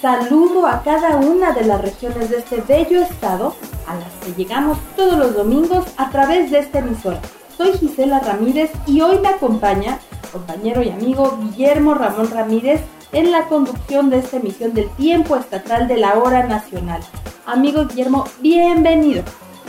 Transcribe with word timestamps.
Saludo 0.00 0.68
a 0.68 0.80
cada 0.84 1.16
una 1.16 1.50
de 1.52 1.64
las 1.64 1.80
regiones 1.80 2.30
de 2.30 2.38
este 2.38 2.60
bello 2.60 3.02
estado 3.02 3.56
a 3.84 3.96
las 3.96 4.12
que 4.24 4.32
llegamos 4.40 4.78
todos 4.94 5.18
los 5.18 5.34
domingos 5.34 5.86
a 5.96 6.08
través 6.10 6.52
de 6.52 6.60
esta 6.60 6.78
emisora. 6.78 7.20
Soy 7.56 7.72
Gisela 7.72 8.20
Ramírez 8.20 8.70
y 8.86 9.00
hoy 9.00 9.18
me 9.18 9.26
acompaña 9.26 9.98
compañero 10.30 10.84
y 10.84 10.90
amigo 10.90 11.36
Guillermo 11.42 11.94
Ramón 11.94 12.30
Ramírez 12.30 12.80
en 13.10 13.32
la 13.32 13.46
conducción 13.46 14.08
de 14.08 14.18
esta 14.18 14.36
emisión 14.36 14.72
del 14.72 14.88
tiempo 14.90 15.34
estatal 15.36 15.88
de 15.88 15.96
la 15.96 16.16
hora 16.16 16.46
nacional. 16.46 17.00
Amigo 17.44 17.86
Guillermo, 17.86 18.24
bienvenido. 18.40 19.24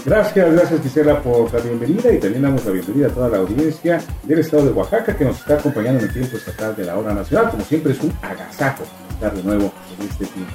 Gracias, 0.05 0.53
gracias 0.53 0.81
Gisela 0.83 1.23
por 1.23 1.51
la 1.51 1.59
bienvenida 1.59 2.13
y 2.13 2.19
también 2.19 2.43
damos 2.43 2.63
la 2.65 2.71
bienvenida 2.71 3.07
a 3.07 3.09
toda 3.09 3.29
la 3.29 3.37
audiencia 3.37 3.99
del 4.23 4.39
estado 4.39 4.65
de 4.65 4.73
Oaxaca 4.73 5.17
que 5.17 5.25
nos 5.25 5.39
está 5.39 5.55
acompañando 5.55 6.01
en 6.01 6.07
el 6.07 6.13
tiempo 6.13 6.37
estatal 6.37 6.75
de 6.75 6.85
la 6.85 6.97
hora 6.99 7.15
nacional. 7.15 7.49
Como 7.49 7.63
siempre 7.63 7.93
es 7.93 7.99
un 8.01 8.13
agasajo 8.21 8.83
de 9.27 9.43
nuevo 9.43 9.71
en 9.97 10.07
este 10.07 10.25
tiempo. 10.27 10.53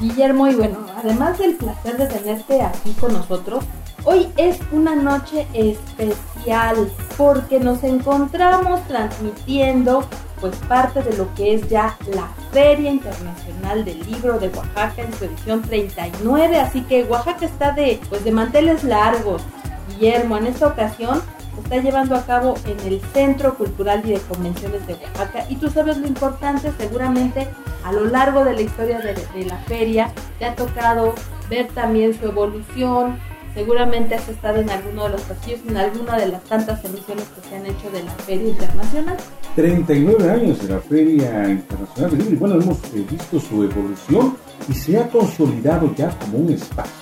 Guillermo, 0.00 0.46
y 0.48 0.54
bueno, 0.54 0.78
además 0.96 1.38
del 1.38 1.56
placer 1.56 1.96
de 1.98 2.06
tenerte 2.06 2.62
aquí 2.62 2.92
con 2.92 3.12
nosotros, 3.12 3.64
hoy 4.04 4.28
es 4.36 4.58
una 4.72 4.94
noche 4.94 5.46
especial 5.52 6.90
porque 7.16 7.60
nos 7.60 7.82
encontramos 7.82 8.80
transmitiendo 8.86 10.04
pues 10.40 10.54
parte 10.68 11.02
de 11.02 11.16
lo 11.16 11.34
que 11.34 11.54
es 11.54 11.68
ya 11.68 11.96
la 12.14 12.28
Feria 12.52 12.90
Internacional 12.90 13.84
del 13.84 13.98
Libro 14.06 14.38
de 14.38 14.48
Oaxaca 14.48 15.02
en 15.02 15.12
su 15.14 15.24
edición 15.24 15.62
39, 15.62 16.60
así 16.60 16.82
que 16.82 17.04
Oaxaca 17.04 17.44
está 17.44 17.72
de 17.72 18.00
pues 18.08 18.24
de 18.24 18.30
manteles 18.30 18.84
largos. 18.84 19.42
Guillermo, 19.88 20.36
en 20.36 20.46
esta 20.46 20.68
ocasión 20.68 21.20
está 21.68 21.82
llevando 21.82 22.16
a 22.16 22.24
cabo 22.24 22.54
en 22.64 22.80
el 22.90 22.98
Centro 23.12 23.54
Cultural 23.54 24.00
y 24.06 24.12
de 24.12 24.20
Convenciones 24.20 24.86
de 24.86 24.94
Oaxaca. 24.94 25.44
Y 25.50 25.56
tú 25.56 25.68
sabes 25.68 25.98
lo 25.98 26.06
importante, 26.06 26.72
seguramente 26.78 27.46
a 27.84 27.92
lo 27.92 28.06
largo 28.06 28.42
de 28.42 28.54
la 28.54 28.62
historia 28.62 29.00
de, 29.00 29.44
la 29.44 29.58
feria 29.58 30.10
te 30.38 30.46
ha 30.46 30.56
tocado 30.56 31.14
ver 31.50 31.66
también 31.68 32.18
su 32.18 32.24
evolución, 32.24 33.18
seguramente 33.52 34.14
has 34.14 34.26
estado 34.30 34.60
en 34.60 34.70
alguno 34.70 35.04
de 35.04 35.10
los 35.10 35.20
pasillos, 35.22 35.60
en 35.68 35.76
alguna 35.76 36.16
de 36.16 36.28
las 36.28 36.42
tantas 36.44 36.82
emisiones 36.86 37.24
que 37.24 37.46
se 37.46 37.56
han 37.56 37.66
hecho 37.66 37.90
de 37.90 38.02
la 38.02 38.12
Feria 38.12 38.48
Internacional. 38.48 39.16
39 39.54 40.30
años 40.30 40.62
de 40.62 40.68
la 40.72 40.80
Feria 40.80 41.50
Internacional 41.50 42.10
del 42.10 42.18
Libro 42.20 42.34
y 42.34 42.38
bueno, 42.38 42.54
hemos 42.62 42.78
eh, 42.94 43.04
visto 43.10 43.38
su 43.38 43.62
evolución 43.62 44.38
y 44.70 44.72
se 44.72 44.98
ha 44.98 45.06
consolidado 45.08 45.94
ya 45.94 46.08
como 46.18 46.38
un 46.38 46.50
espacio 46.50 46.97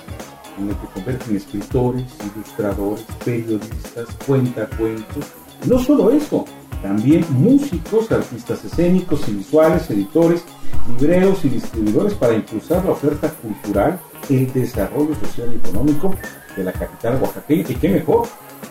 en 0.57 0.69
el 0.69 0.75
que 0.75 0.87
convergen 0.87 1.37
escritores, 1.37 2.05
ilustradores, 2.33 3.05
periodistas, 3.23 4.07
cuentacuentos. 4.25 5.25
No 5.65 5.79
solo 5.79 6.11
eso, 6.11 6.45
también 6.81 7.25
músicos, 7.29 8.11
artistas 8.11 8.63
escénicos 8.63 9.27
y 9.27 9.33
visuales, 9.33 9.89
editores, 9.89 10.43
libreros 10.87 11.43
y 11.45 11.49
distribuidores 11.49 12.13
para 12.13 12.33
impulsar 12.33 12.85
la 12.85 12.91
oferta 12.91 13.29
cultural, 13.29 13.99
el 14.29 14.51
desarrollo 14.53 15.15
social 15.15 15.53
y 15.53 15.57
económico 15.57 16.13
de 16.55 16.63
la 16.63 16.71
capital 16.71 17.21
oaxaqueña 17.21 17.65
y 17.69 17.75
qué 17.75 17.89
mejor 17.89 18.27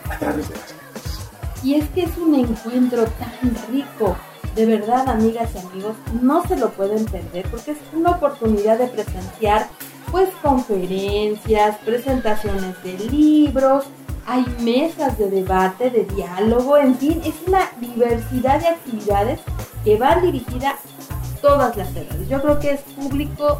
a 0.09 0.17
través 0.17 0.49
de 0.49 0.55
las 0.55 0.73
calles. 0.73 1.29
Y 1.63 1.75
es 1.75 1.89
que 1.89 2.03
es 2.03 2.17
un 2.17 2.35
encuentro 2.35 3.05
tan 3.05 3.55
rico. 3.71 4.15
De 4.55 4.65
verdad, 4.65 5.07
amigas 5.09 5.51
y 5.53 5.67
amigos, 5.67 5.95
no 6.21 6.43
se 6.47 6.57
lo 6.57 6.71
pueden 6.71 7.05
perder 7.05 7.45
porque 7.51 7.71
es 7.71 7.77
una 7.93 8.11
oportunidad 8.11 8.79
de 8.79 8.87
presenciar 8.87 9.67
pues 10.11 10.29
conferencias, 10.41 11.77
presentaciones 11.85 12.81
de 12.83 12.97
libros, 13.09 13.85
hay 14.25 14.45
mesas 14.61 15.17
de 15.17 15.29
debate, 15.29 15.89
de 15.89 16.03
diálogo, 16.03 16.77
en 16.77 16.95
fin, 16.97 17.21
es 17.23 17.35
una 17.47 17.69
diversidad 17.79 18.59
de 18.59 18.67
actividades 18.67 19.39
que 19.83 19.97
van 19.97 20.21
dirigidas 20.21 20.75
a 20.75 21.41
todas 21.41 21.77
las 21.77 21.89
edades. 21.95 22.27
Yo 22.27 22.41
creo 22.41 22.59
que 22.59 22.71
es 22.71 22.81
público 22.81 23.57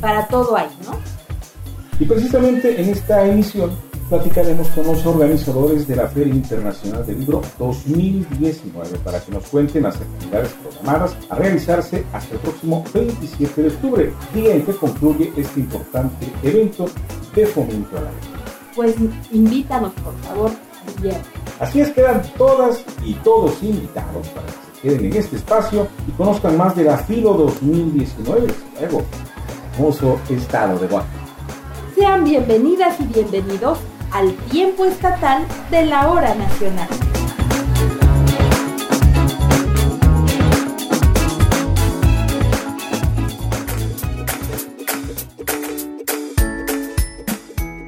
para 0.00 0.26
todo 0.28 0.56
ahí, 0.56 0.70
¿no? 0.84 0.98
Y 2.00 2.06
precisamente 2.06 2.80
en 2.80 2.90
esta 2.90 3.26
emisión 3.26 3.70
platicaremos 4.08 4.68
con 4.68 4.86
los 4.86 5.04
organizadores 5.04 5.86
de 5.86 5.96
la 5.96 6.08
Feria 6.08 6.34
Internacional 6.34 7.04
del 7.06 7.20
Libro 7.20 7.42
2019 7.58 8.98
para 9.04 9.20
que 9.20 9.32
nos 9.32 9.44
cuenten 9.44 9.82
las 9.82 9.96
actividades 9.96 10.52
programadas 10.62 11.16
a 11.28 11.34
realizarse 11.34 12.04
hasta 12.12 12.34
el 12.34 12.40
próximo 12.40 12.84
27 12.94 13.62
de 13.62 13.68
octubre, 13.68 14.12
día 14.34 14.54
en 14.54 14.62
que 14.64 14.72
concluye 14.72 15.32
este 15.36 15.60
importante 15.60 16.26
evento 16.42 16.86
de 17.34 17.46
fomento 17.46 17.98
a 17.98 18.02
la 18.02 18.10
lectura. 18.10 18.40
Pues 18.74 18.94
invítanos, 19.30 19.92
por 19.92 20.14
favor. 20.20 20.50
Así 21.60 21.80
es, 21.80 21.90
quedan 21.90 22.22
todas 22.38 22.82
y 23.04 23.12
todos 23.14 23.62
invitados 23.62 24.26
para 24.28 24.46
que 24.46 24.52
se 24.52 24.80
queden 24.80 25.12
en 25.12 25.18
este 25.18 25.36
espacio 25.36 25.86
y 26.06 26.12
conozcan 26.12 26.56
más 26.56 26.74
de 26.74 26.84
la 26.84 26.96
FILO 26.96 27.34
2019, 27.34 28.40
desde 28.42 28.80
luego, 28.80 29.02
hermoso 29.74 30.18
estado 30.30 30.78
de 30.78 30.86
Oaxaca. 30.86 31.12
Sean 31.94 32.24
bienvenidas 32.24 32.98
y 33.00 33.04
bienvenidos 33.04 33.78
al 34.12 34.34
tiempo 34.50 34.84
estatal 34.84 35.46
de 35.70 35.86
la 35.86 36.10
hora 36.10 36.34
nacional. 36.34 36.88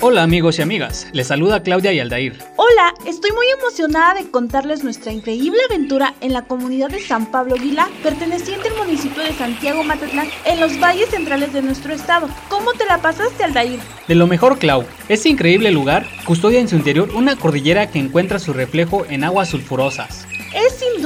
Hola 0.03 0.23
amigos 0.23 0.59
y 0.59 0.63
amigas, 0.63 1.09
les 1.13 1.27
saluda 1.27 1.63
Claudia 1.63 1.93
y 1.93 2.01
Aldair. 2.01 2.39
Hola, 2.57 2.95
estoy 3.05 3.33
muy 3.33 3.45
emocionada 3.59 4.15
de 4.15 4.31
contarles 4.31 4.83
nuestra 4.83 5.13
increíble 5.13 5.59
aventura 5.69 6.15
en 6.23 6.33
la 6.33 6.47
comunidad 6.47 6.89
de 6.89 7.01
San 7.01 7.27
Pablo 7.27 7.57
Aguilá, 7.57 7.87
perteneciente 8.03 8.69
al 8.69 8.79
municipio 8.79 9.23
de 9.23 9.35
Santiago 9.35 9.85
Matatlán, 9.85 10.29
en 10.47 10.59
los 10.59 10.81
valles 10.81 11.11
centrales 11.11 11.53
de 11.53 11.61
nuestro 11.61 11.93
estado. 11.93 12.31
¿Cómo 12.49 12.73
te 12.73 12.87
la 12.87 13.03
pasaste, 13.03 13.45
Aldair? 13.45 13.79
De 14.09 14.15
lo 14.15 14.27
mejor, 14.27 14.59
Clau, 14.59 14.87
este 15.11 15.29
increíble 15.29 15.71
lugar 15.71 16.07
custodia 16.25 16.61
en 16.61 16.69
su 16.69 16.77
interior 16.77 17.11
una 17.15 17.37
cordillera 17.37 17.91
que 17.91 17.99
encuentra 17.99 18.39
su 18.39 18.55
reflejo 18.55 19.05
en 19.11 19.25
aguas 19.25 19.51
sulfurosas. 19.51 20.27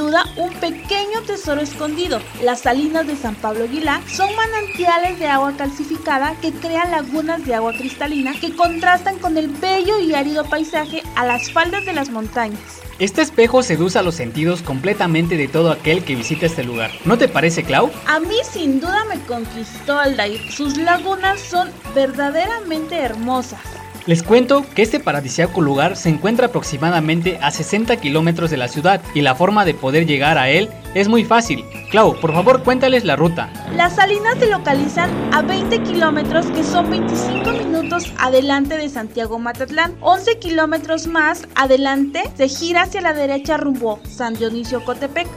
Duda 0.05 0.23
un 0.35 0.53
pequeño 0.59 1.23
tesoro 1.25 1.61
escondido. 1.61 2.21
Las 2.43 2.59
salinas 2.59 3.07
de 3.07 3.15
San 3.15 3.33
Pablo 3.33 3.63
Aguilá 3.63 4.03
son 4.07 4.29
manantiales 4.35 5.17
de 5.17 5.25
agua 5.25 5.53
calcificada 5.57 6.35
que 6.43 6.51
crean 6.51 6.91
lagunas 6.91 7.43
de 7.43 7.55
agua 7.55 7.73
cristalina 7.73 8.39
que 8.39 8.55
contrastan 8.55 9.17
con 9.17 9.35
el 9.35 9.47
bello 9.47 9.99
y 9.99 10.13
árido 10.13 10.45
paisaje 10.45 11.01
a 11.15 11.25
las 11.25 11.51
faldas 11.51 11.87
de 11.87 11.93
las 11.93 12.11
montañas. 12.11 12.59
Este 12.99 13.23
espejo 13.23 13.63
seduce 13.63 13.97
a 13.97 14.03
los 14.03 14.13
sentidos 14.13 14.61
completamente 14.61 15.37
de 15.37 15.47
todo 15.47 15.71
aquel 15.71 16.03
que 16.03 16.15
visita 16.15 16.45
este 16.45 16.63
lugar. 16.63 16.91
¿No 17.03 17.17
te 17.17 17.27
parece, 17.27 17.63
Clau? 17.63 17.89
A 18.05 18.19
mí 18.19 18.37
sin 18.47 18.79
duda 18.79 19.05
me 19.05 19.19
conquistó 19.21 19.97
Aldair. 19.97 20.51
Sus 20.51 20.77
lagunas 20.77 21.39
son 21.39 21.71
verdaderamente 21.95 22.95
hermosas. 22.95 23.61
Les 24.07 24.21
cuento 24.21 24.63
que 24.75 24.83
este 24.83 24.99
paradisíaco 24.99 25.61
lugar 25.61 25.97
se 25.97 26.09
encuentra 26.09 26.47
aproximadamente 26.47 27.39
a 27.41 27.49
60 27.49 27.97
kilómetros 27.97 28.51
de 28.51 28.57
la 28.57 28.67
ciudad 28.67 29.01
y 29.15 29.21
la 29.21 29.33
forma 29.33 29.65
de 29.65 29.73
poder 29.73 30.05
llegar 30.05 30.37
a 30.37 30.47
él 30.47 30.69
es 30.93 31.07
muy 31.07 31.25
fácil. 31.25 31.65
Clau, 31.89 32.19
por 32.19 32.31
favor 32.31 32.61
cuéntales 32.63 33.03
la 33.03 33.15
ruta. 33.15 33.49
Las 33.75 33.95
salinas 33.95 34.37
se 34.37 34.45
localizan 34.45 35.09
a 35.33 35.41
20 35.41 35.81
kilómetros 35.81 36.45
que 36.51 36.63
son 36.63 36.91
25 36.91 37.49
minutos 37.53 38.13
adelante 38.19 38.77
de 38.77 38.89
Santiago 38.89 39.39
Matatlán. 39.39 39.95
11 40.01 40.37
kilómetros 40.37 41.07
más 41.07 41.47
adelante 41.55 42.21
se 42.37 42.47
gira 42.47 42.83
hacia 42.83 43.01
la 43.01 43.13
derecha 43.13 43.57
rumbo 43.57 43.99
San 44.07 44.35
Dionisio 44.35 44.85
Cotepec. 44.85 45.27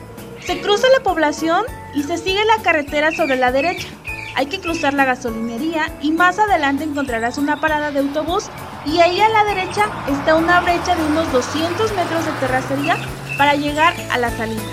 Se 0.44 0.60
cruza 0.60 0.88
la 0.94 1.02
población 1.02 1.64
y 1.94 2.02
se 2.02 2.18
sigue 2.18 2.44
la 2.44 2.62
carretera 2.62 3.12
sobre 3.12 3.36
la 3.36 3.50
derecha. 3.50 3.88
Hay 4.34 4.46
que 4.46 4.60
cruzar 4.60 4.94
la 4.94 5.04
gasolinería 5.04 5.92
y 6.02 6.12
más 6.12 6.38
adelante 6.38 6.84
encontrarás 6.84 7.38
una 7.38 7.60
parada 7.60 7.90
de 7.90 8.00
autobús 8.00 8.44
y 8.86 9.00
ahí 9.00 9.20
a 9.20 9.28
la 9.28 9.44
derecha 9.44 9.86
está 10.08 10.36
una 10.36 10.60
brecha 10.60 10.94
de 10.94 11.04
unos 11.04 11.30
200 11.32 11.92
metros 11.94 12.24
de 12.24 12.32
terracería 12.40 12.96
para 13.36 13.54
llegar 13.54 13.94
a 14.10 14.18
las 14.18 14.34
salinas. 14.34 14.64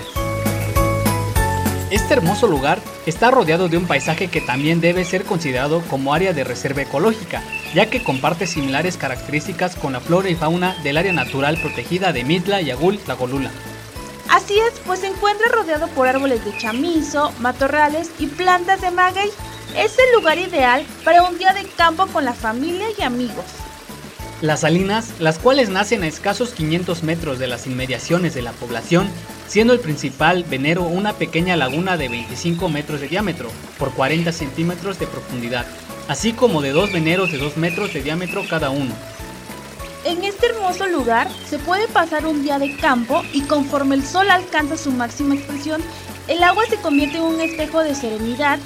Este 1.90 2.14
hermoso 2.14 2.48
lugar 2.48 2.80
está 3.06 3.30
rodeado 3.30 3.68
de 3.68 3.76
un 3.76 3.86
paisaje 3.86 4.26
que 4.26 4.40
también 4.40 4.80
debe 4.80 5.04
ser 5.04 5.24
considerado 5.24 5.82
como 5.82 6.12
área 6.12 6.32
de 6.32 6.42
reserva 6.42 6.82
ecológica, 6.82 7.42
ya 7.74 7.86
que 7.86 8.02
comparte 8.02 8.48
similares 8.48 8.96
características 8.96 9.76
con 9.76 9.92
la 9.92 10.00
flora 10.00 10.28
y 10.28 10.34
fauna 10.34 10.74
del 10.82 10.96
área 10.96 11.12
natural 11.12 11.56
protegida 11.60 12.12
de 12.12 12.24
Mitla 12.24 12.60
y 12.60 12.72
Agul 12.72 12.98
Tlagolula. 12.98 13.52
Así 14.28 14.58
es, 14.58 14.80
pues 14.84 15.00
se 15.00 15.06
encuentra 15.06 15.48
rodeado 15.48 15.88
por 15.88 16.08
árboles 16.08 16.44
de 16.44 16.56
chamizo, 16.58 17.32
matorrales 17.38 18.10
y 18.18 18.26
plantas 18.26 18.80
de 18.80 18.90
maguey. 18.90 19.30
es 19.76 19.96
el 19.98 20.18
lugar 20.18 20.38
ideal 20.38 20.84
para 21.04 21.22
un 21.22 21.38
día 21.38 21.52
de 21.52 21.64
campo 21.76 22.06
con 22.08 22.24
la 22.24 22.32
familia 22.32 22.86
y 22.98 23.02
amigos. 23.02 23.44
Las 24.40 24.60
salinas, 24.60 25.12
las 25.18 25.38
cuales 25.38 25.68
nacen 25.68 26.02
a 26.02 26.06
escasos 26.06 26.50
500 26.50 27.02
metros 27.04 27.38
de 27.38 27.46
las 27.46 27.66
inmediaciones 27.66 28.34
de 28.34 28.42
la 28.42 28.52
población, 28.52 29.08
siendo 29.48 29.72
el 29.72 29.80
principal 29.80 30.44
venero 30.44 30.82
una 30.82 31.14
pequeña 31.14 31.56
laguna 31.56 31.96
de 31.96 32.08
25 32.08 32.68
metros 32.68 33.00
de 33.00 33.08
diámetro 33.08 33.48
por 33.78 33.92
40 33.92 34.32
centímetros 34.32 34.98
de 34.98 35.06
profundidad, 35.06 35.66
así 36.08 36.32
como 36.32 36.60
de 36.60 36.72
dos 36.72 36.92
veneros 36.92 37.32
de 37.32 37.38
2 37.38 37.56
metros 37.56 37.94
de 37.94 38.02
diámetro 38.02 38.44
cada 38.48 38.70
uno. 38.70 38.94
En 40.06 40.22
este 40.22 40.46
hermoso 40.46 40.86
lugar 40.86 41.26
se 41.50 41.58
puede 41.58 41.88
pasar 41.88 42.26
un 42.26 42.44
día 42.44 42.60
de 42.60 42.76
campo 42.76 43.22
y 43.32 43.40
conforme 43.40 43.96
el 43.96 44.06
sol 44.06 44.30
alcanza 44.30 44.76
su 44.76 44.92
máxima 44.92 45.34
expresión, 45.34 45.82
el 46.28 46.44
agua 46.44 46.62
se 46.70 46.76
convierte 46.76 47.16
en 47.16 47.24
un 47.24 47.40
espejo 47.40 47.80
de 47.80 47.92
serenidad 47.92 48.60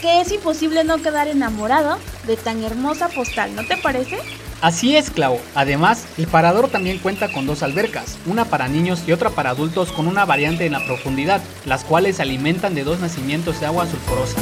que 0.00 0.20
es 0.20 0.30
imposible 0.30 0.84
no 0.84 0.98
quedar 0.98 1.26
enamorado 1.26 1.98
de 2.28 2.36
tan 2.36 2.62
hermosa 2.62 3.08
postal, 3.08 3.56
¿no 3.56 3.66
te 3.66 3.76
parece? 3.76 4.20
Así 4.60 4.96
es, 4.96 5.10
Clau. 5.10 5.40
Además, 5.56 6.04
el 6.16 6.28
parador 6.28 6.68
también 6.68 6.98
cuenta 6.98 7.32
con 7.32 7.44
dos 7.44 7.64
albercas, 7.64 8.16
una 8.24 8.44
para 8.44 8.68
niños 8.68 9.02
y 9.04 9.10
otra 9.10 9.30
para 9.30 9.50
adultos 9.50 9.90
con 9.90 10.06
una 10.06 10.24
variante 10.24 10.64
en 10.64 10.74
la 10.74 10.86
profundidad, 10.86 11.42
las 11.66 11.82
cuales 11.82 12.16
se 12.16 12.22
alimentan 12.22 12.76
de 12.76 12.84
dos 12.84 13.00
nacimientos 13.00 13.58
de 13.58 13.66
agua 13.66 13.88
sulfurosa. 13.88 14.36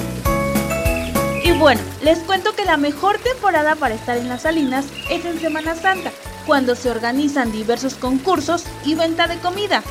Y 1.43 1.52
bueno, 1.52 1.81
les 2.02 2.19
cuento 2.19 2.55
que 2.55 2.66
la 2.66 2.76
mejor 2.76 3.16
temporada 3.19 3.75
para 3.75 3.94
estar 3.94 4.19
en 4.19 4.28
las 4.28 4.43
salinas 4.43 4.84
es 5.10 5.25
en 5.25 5.40
Semana 5.40 5.75
Santa, 5.75 6.12
cuando 6.47 6.75
se 6.75 6.91
organizan 6.91 7.53
diversos 7.53 7.94
concursos 7.94 8.65
y 8.85 8.94
venta 8.94 9.27
de 9.27 9.39
comida. 9.39 9.83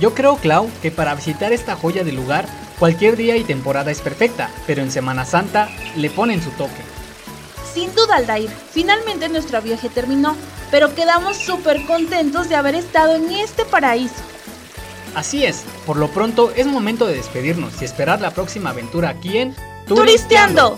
Yo 0.00 0.14
creo, 0.14 0.36
Clau, 0.36 0.68
que 0.82 0.90
para 0.90 1.14
visitar 1.14 1.52
esta 1.52 1.76
joya 1.76 2.02
del 2.02 2.16
lugar, 2.16 2.46
cualquier 2.78 3.16
día 3.16 3.36
y 3.36 3.44
temporada 3.44 3.90
es 3.90 4.00
perfecta, 4.00 4.50
pero 4.66 4.82
en 4.82 4.90
Semana 4.90 5.24
Santa 5.24 5.68
le 5.96 6.10
ponen 6.10 6.42
su 6.42 6.50
toque. 6.50 6.82
Sin 7.72 7.94
duda, 7.94 8.16
Aldair, 8.16 8.50
finalmente 8.72 9.28
nuestro 9.28 9.60
viaje 9.62 9.88
terminó, 9.88 10.36
pero 10.70 10.94
quedamos 10.94 11.36
súper 11.36 11.84
contentos 11.86 12.48
de 12.48 12.56
haber 12.56 12.74
estado 12.74 13.14
en 13.14 13.30
este 13.30 13.64
paraíso. 13.64 14.14
Así 15.14 15.44
es, 15.44 15.64
por 15.86 15.96
lo 15.96 16.08
pronto 16.08 16.52
es 16.56 16.66
momento 16.66 17.06
de 17.06 17.14
despedirnos 17.14 17.80
y 17.80 17.84
esperar 17.84 18.20
la 18.20 18.32
próxima 18.32 18.70
aventura 18.70 19.10
aquí 19.10 19.38
en 19.38 19.54
Turisteando. 19.86 20.74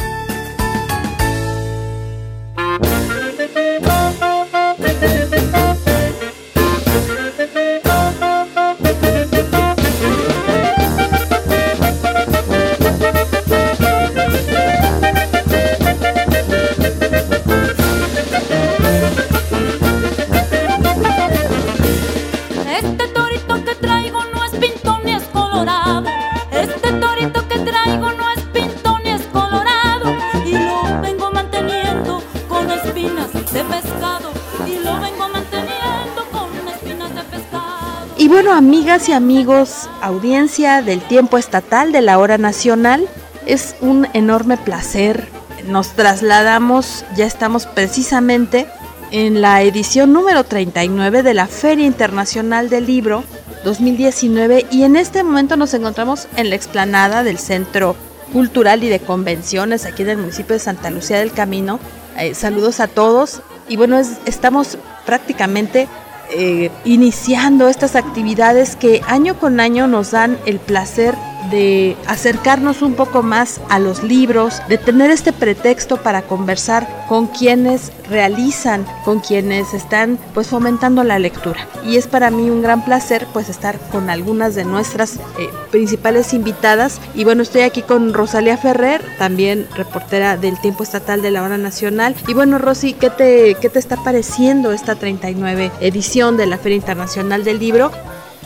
Amigas 38.97 39.09
y 39.11 39.13
amigos, 39.13 39.91
audiencia 40.01 40.81
del 40.81 41.03
tiempo 41.03 41.37
estatal 41.37 41.93
de 41.93 42.01
la 42.01 42.19
hora 42.19 42.39
nacional, 42.39 43.07
es 43.45 43.75
un 43.83 44.09
enorme 44.15 44.57
placer. 44.57 45.29
Nos 45.67 45.89
trasladamos, 45.91 47.05
ya 47.15 47.27
estamos 47.27 47.67
precisamente 47.67 48.67
en 49.11 49.43
la 49.43 49.61
edición 49.61 50.15
número 50.15 50.45
39 50.45 51.23
de 51.23 51.35
la 51.35 51.47
Feria 51.47 51.85
Internacional 51.85 52.71
del 52.71 52.87
Libro 52.87 53.23
2019 53.65 54.65
y 54.71 54.85
en 54.85 54.97
este 54.97 55.23
momento 55.23 55.59
nos 55.59 55.75
encontramos 55.75 56.27
en 56.37 56.49
la 56.49 56.57
explanada 56.57 57.23
del 57.23 57.39
Centro 57.39 57.97
Cultural 58.33 58.83
y 58.83 58.89
de 58.89 59.01
Convenciones 59.01 59.85
aquí 59.85 60.05
en 60.05 60.09
el 60.11 60.17
municipio 60.19 60.55
de 60.55 60.61
Santa 60.61 60.89
Lucía 60.89 61.19
del 61.19 61.33
Camino. 61.33 61.79
Eh, 62.17 62.35
saludos 62.35 62.81
a 62.81 62.87
todos 62.89 63.43
y 63.69 63.77
bueno, 63.77 63.99
es- 63.99 64.17
estamos 64.25 64.79
prácticamente 65.05 65.87
eh, 66.31 66.71
iniciando 66.85 67.69
estas 67.69 67.97
actividades 67.97 68.77
que 68.77 69.01
año 69.07 69.39
con 69.39 69.61
año 69.61 69.87
nos 69.87 70.11
dan 70.11 70.39
el 70.47 70.59
placer 70.59 71.15
de 71.51 71.97
acercarnos 72.07 72.83
un 72.83 72.95
poco 72.95 73.23
más 73.23 73.61
a 73.69 73.79
los 73.79 74.03
libros, 74.03 74.61
de 74.69 74.79
tener 74.79 75.11
este 75.11 75.33
pretexto 75.33 75.97
para 75.99 76.23
conversar 76.23 77.07
con 77.09 77.27
quienes 77.27 77.93
realizan, 78.09 78.87
con 79.05 79.21
quienes 79.21 79.75
están 79.75 80.19
pues 80.35 80.49
fomentando 80.49 81.05
la 81.05 81.19
lectura. 81.19 81.67
Y 81.85 81.97
es 81.97 82.07
para 82.07 82.31
mí 82.31 82.51
un 82.51 82.63
gran 82.63 82.85
placer 82.85 83.27
pues 83.33 83.49
estar 83.49 83.79
con 83.91 84.11
algunas 84.11 84.55
de 84.55 84.65
nuestras 84.65 85.17
eh, 85.17 85.49
principales 85.71 86.35
invitadas. 86.35 87.01
Y 87.15 87.25
bueno, 87.25 87.43
estoy 87.43 87.63
aquí 87.63 87.83
con 87.83 88.15
Rosalía 88.15 88.57
Ferrer, 88.57 89.03
también 89.19 89.67
reportera 89.75 90.37
del 90.37 90.61
Tiempo 90.61 90.83
Estatal 90.83 91.23
de 91.23 91.31
la 91.31 91.43
Hora 91.43 91.59
Nacional. 91.59 92.15
Y 92.29 92.35
bueno, 92.35 92.59
Rosy, 92.59 92.93
¿qué 92.95 93.11
te, 93.11 93.57
qué 93.61 93.69
te 93.69 93.79
está 93.79 93.97
pareciendo 93.97 94.73
esta 94.73 94.95
39 94.95 95.71
edición 95.81 96.37
de 96.37 96.47
la 96.47 96.59
Feria 96.59 96.77
Internacional 96.77 97.45
del 97.45 97.59
Libro? 97.59 97.91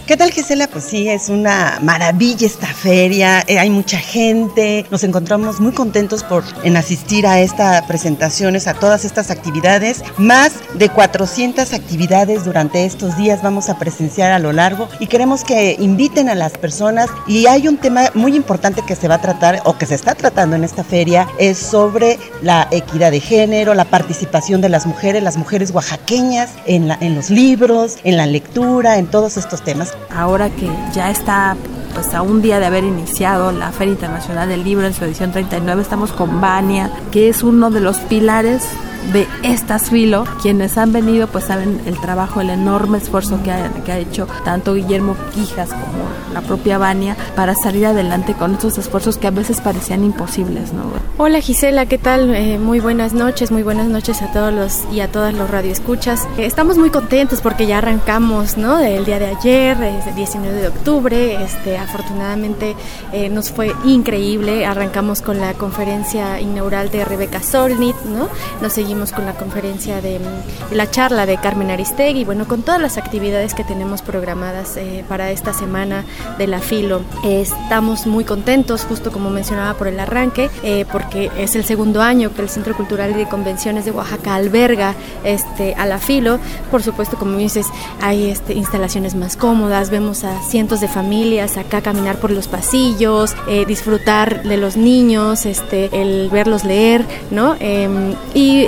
¿Qué 0.07 0.17
tal 0.17 0.33
Gisela? 0.33 0.67
Pues 0.67 0.85
sí, 0.85 1.09
es 1.09 1.29
una 1.29 1.79
maravilla 1.83 2.47
esta 2.47 2.67
feria, 2.67 3.45
eh, 3.47 3.61
hay 3.61 3.71
mucha 3.71 3.99
gente, 3.99 4.85
nos 4.91 5.05
encontramos 5.05 5.61
muy 5.61 5.73
contentos 5.73 6.25
por 6.25 6.43
en 6.65 6.77
asistir 6.77 7.29
a 7.29 7.41
estas 7.41 7.83
presentaciones, 7.83 8.67
a 8.67 8.75
todas 8.75 9.05
estas 9.05 9.31
actividades, 9.31 10.03
más 10.19 10.53
de 10.75 10.89
400 10.89 11.73
actividades 11.73 12.45
durante 12.45 12.85
estos 12.85 13.17
días 13.17 13.41
vamos 13.43 13.69
a 13.69 13.79
presenciar 13.79 14.33
a 14.33 14.41
lo 14.41 14.53
largo 14.53 14.89
y 14.99 15.07
queremos 15.07 15.45
que 15.45 15.77
inviten 15.79 16.29
a 16.29 16.35
las 16.35 16.59
personas 16.59 17.09
y 17.29 17.47
hay 17.47 17.69
un 17.69 17.77
tema 17.77 18.11
muy 18.15 18.35
importante 18.35 18.83
que 18.83 18.97
se 18.97 19.07
va 19.07 19.17
a 19.17 19.21
tratar 19.21 19.61
o 19.65 19.79
que 19.79 19.87
se 19.87 19.95
está 19.95 20.15
tratando 20.17 20.57
en 20.57 20.65
esta 20.65 20.83
feria, 20.83 21.29
es 21.39 21.59
sobre 21.59 22.19
la 22.43 22.67
equidad 22.73 23.13
de 23.13 23.21
género, 23.21 23.75
la 23.75 23.85
participación 23.85 24.61
de 24.61 24.69
las 24.69 24.87
mujeres, 24.87 25.23
las 25.23 25.37
mujeres 25.37 25.71
oaxaqueñas 25.71 26.51
en, 26.67 26.89
los 27.15 27.31
libros, 27.31 27.99
en 28.05 28.17
la 28.17 28.27
lectura, 28.27 28.99
en 28.99 29.07
todos 29.07 29.37
estos 29.37 29.63
temas. 29.63 29.93
Ahora 30.09 30.51
que 30.51 30.69
ya 30.93 31.11
está 31.11 31.57
pues 31.95 32.15
a 32.15 32.23
un 32.23 32.41
día 32.41 32.61
de 32.61 32.67
haber 32.67 32.85
iniciado 32.85 33.53
la 33.53 33.73
Feria 33.73 33.93
Internacional 33.93 34.49
del 34.49 34.65
Libro 34.65 34.87
en 34.87 34.95
su 34.95 35.05
edición 35.05 35.33
39, 35.33 35.83
estamos 35.83 36.13
con 36.13 36.41
Vania, 36.41 36.91
que 37.11 37.29
es 37.29 37.43
uno 37.43 37.71
de 37.71 37.81
los 37.81 37.99
pilares 37.99 38.65
de 39.13 39.27
estas 39.43 39.91
filo. 39.91 40.25
Quienes 40.43 40.79
han 40.79 40.93
venido 40.93 41.27
pues 41.27 41.45
saben 41.45 41.81
el 41.87 42.01
trabajo, 42.01 42.41
el 42.41 42.51
enorme 42.51 42.99
esfuerzo 42.99 43.43
que 43.43 43.51
ha, 43.51 43.69
que 43.85 43.93
ha 43.93 43.99
hecho 43.99 44.29
tanto 44.45 44.75
Guillermo 44.75 45.17
Quijas 45.35 45.71
como 45.71 46.09
la 46.33 46.41
propia 46.43 46.79
Vania 46.79 47.17
para 47.35 47.55
salir 47.55 47.87
adelante 47.87 48.35
con 48.35 48.55
estos 48.55 48.79
esfuerzos 48.79 49.19
que 49.19 49.27
a 49.27 49.31
veces 49.31 49.61
parecían 49.61 50.05
imposibles, 50.05 50.73
¿no? 50.73 50.85
Hola 51.19 51.41
Gisela, 51.41 51.87
¿qué 51.87 51.99
tal? 51.99 52.35
Eh, 52.35 52.59
muy 52.59 52.81
buenas 52.81 53.13
noches, 53.13 53.51
muy 53.51 53.63
buenas 53.63 53.89
noches 53.89 54.23
a 54.23 54.33
todos 54.33 54.53
los 54.53 54.85
y 54.93 55.01
a 55.01 55.11
todas 55.11 55.35
los 55.35 55.51
radioescuchas. 55.51 56.27
Eh, 56.39 56.47
estamos 56.47 56.79
muy 56.79 56.91
contentos 56.91 57.41
porque 57.41 57.67
ya 57.67 57.79
arrancamos, 57.79 58.57
¿no? 58.57 58.77
Del 58.77 59.05
día 59.05 59.19
de 59.19 59.27
ayer, 59.27 59.83
es 59.83 60.07
el 60.07 60.15
19 60.15 60.61
de 60.61 60.69
octubre. 60.69 61.43
Este, 61.43 61.77
afortunadamente 61.77 62.77
eh, 63.13 63.29
nos 63.29 63.51
fue 63.51 63.75
increíble. 63.85 64.65
Arrancamos 64.65 65.21
con 65.21 65.41
la 65.41 65.55
conferencia 65.55 66.41
inaugural 66.41 66.91
de 66.91 67.05
Rebeca 67.05 67.43
Solnit, 67.43 67.97
¿no? 68.05 68.29
Nos 68.63 68.73
seguimos 68.73 68.90
con 68.91 69.25
la 69.25 69.35
conferencia 69.35 70.01
de 70.01 70.19
mm, 70.19 70.75
la 70.75 70.91
charla 70.91 71.25
de 71.25 71.37
Carmen 71.37 71.71
Aristegui, 71.71 72.25
bueno, 72.25 72.49
con 72.49 72.63
todas 72.63 72.81
las 72.81 72.99
actividades 72.99 73.55
que 73.55 73.63
tenemos 73.63 74.03
programadas 74.03 74.77
eh, 74.77 75.05
para 75.09 75.31
esta 75.31 75.53
semana 75.53 76.05
de 76.39 76.49
la 76.49 76.59
Filo. 76.59 77.03
Eh, 77.25 77.41
estamos 77.43 78.09
muy 78.09 78.25
contentos, 78.25 78.85
justo 78.85 79.13
como 79.13 79.31
mencionaba 79.31 79.75
por 79.75 79.87
el 79.87 80.01
arranque, 80.01 80.51
eh, 80.65 80.87
porque 80.91 81.31
es 81.39 81.55
el 81.55 81.65
segundo 81.65 82.03
año 82.03 82.35
que 82.35 82.43
el 82.43 82.49
Centro 82.49 82.77
Cultural 82.77 83.13
y 83.13 83.15
de 83.15 83.29
Convenciones 83.29 83.85
de 83.85 83.93
Oaxaca 83.93 84.35
alberga 84.35 84.97
este, 85.23 85.75
a 85.75 85.87
la 85.87 85.99
Filo. 85.99 86.41
Por 86.73 86.83
supuesto, 86.83 87.17
como 87.17 87.37
dices, 87.39 87.67
hay 88.03 88.29
este, 88.29 88.55
instalaciones 88.55 89.15
más 89.15 89.37
cómodas, 89.37 89.91
vemos 89.91 90.25
a 90.25 90.43
cientos 90.43 90.81
de 90.81 90.89
familias 90.89 91.57
acá 91.59 91.81
caminar 91.81 92.19
por 92.19 92.33
los 92.33 92.49
pasillos, 92.49 93.37
eh, 93.49 93.67
disfrutar 93.67 94.43
de 94.43 94.57
los 94.57 94.77
niños, 94.77 95.47
este, 95.47 95.91
el 95.93 96.29
verlos 96.29 96.65
leer, 96.65 97.05
¿no? 97.31 97.55
Em, 97.61 98.15
y 98.35 98.67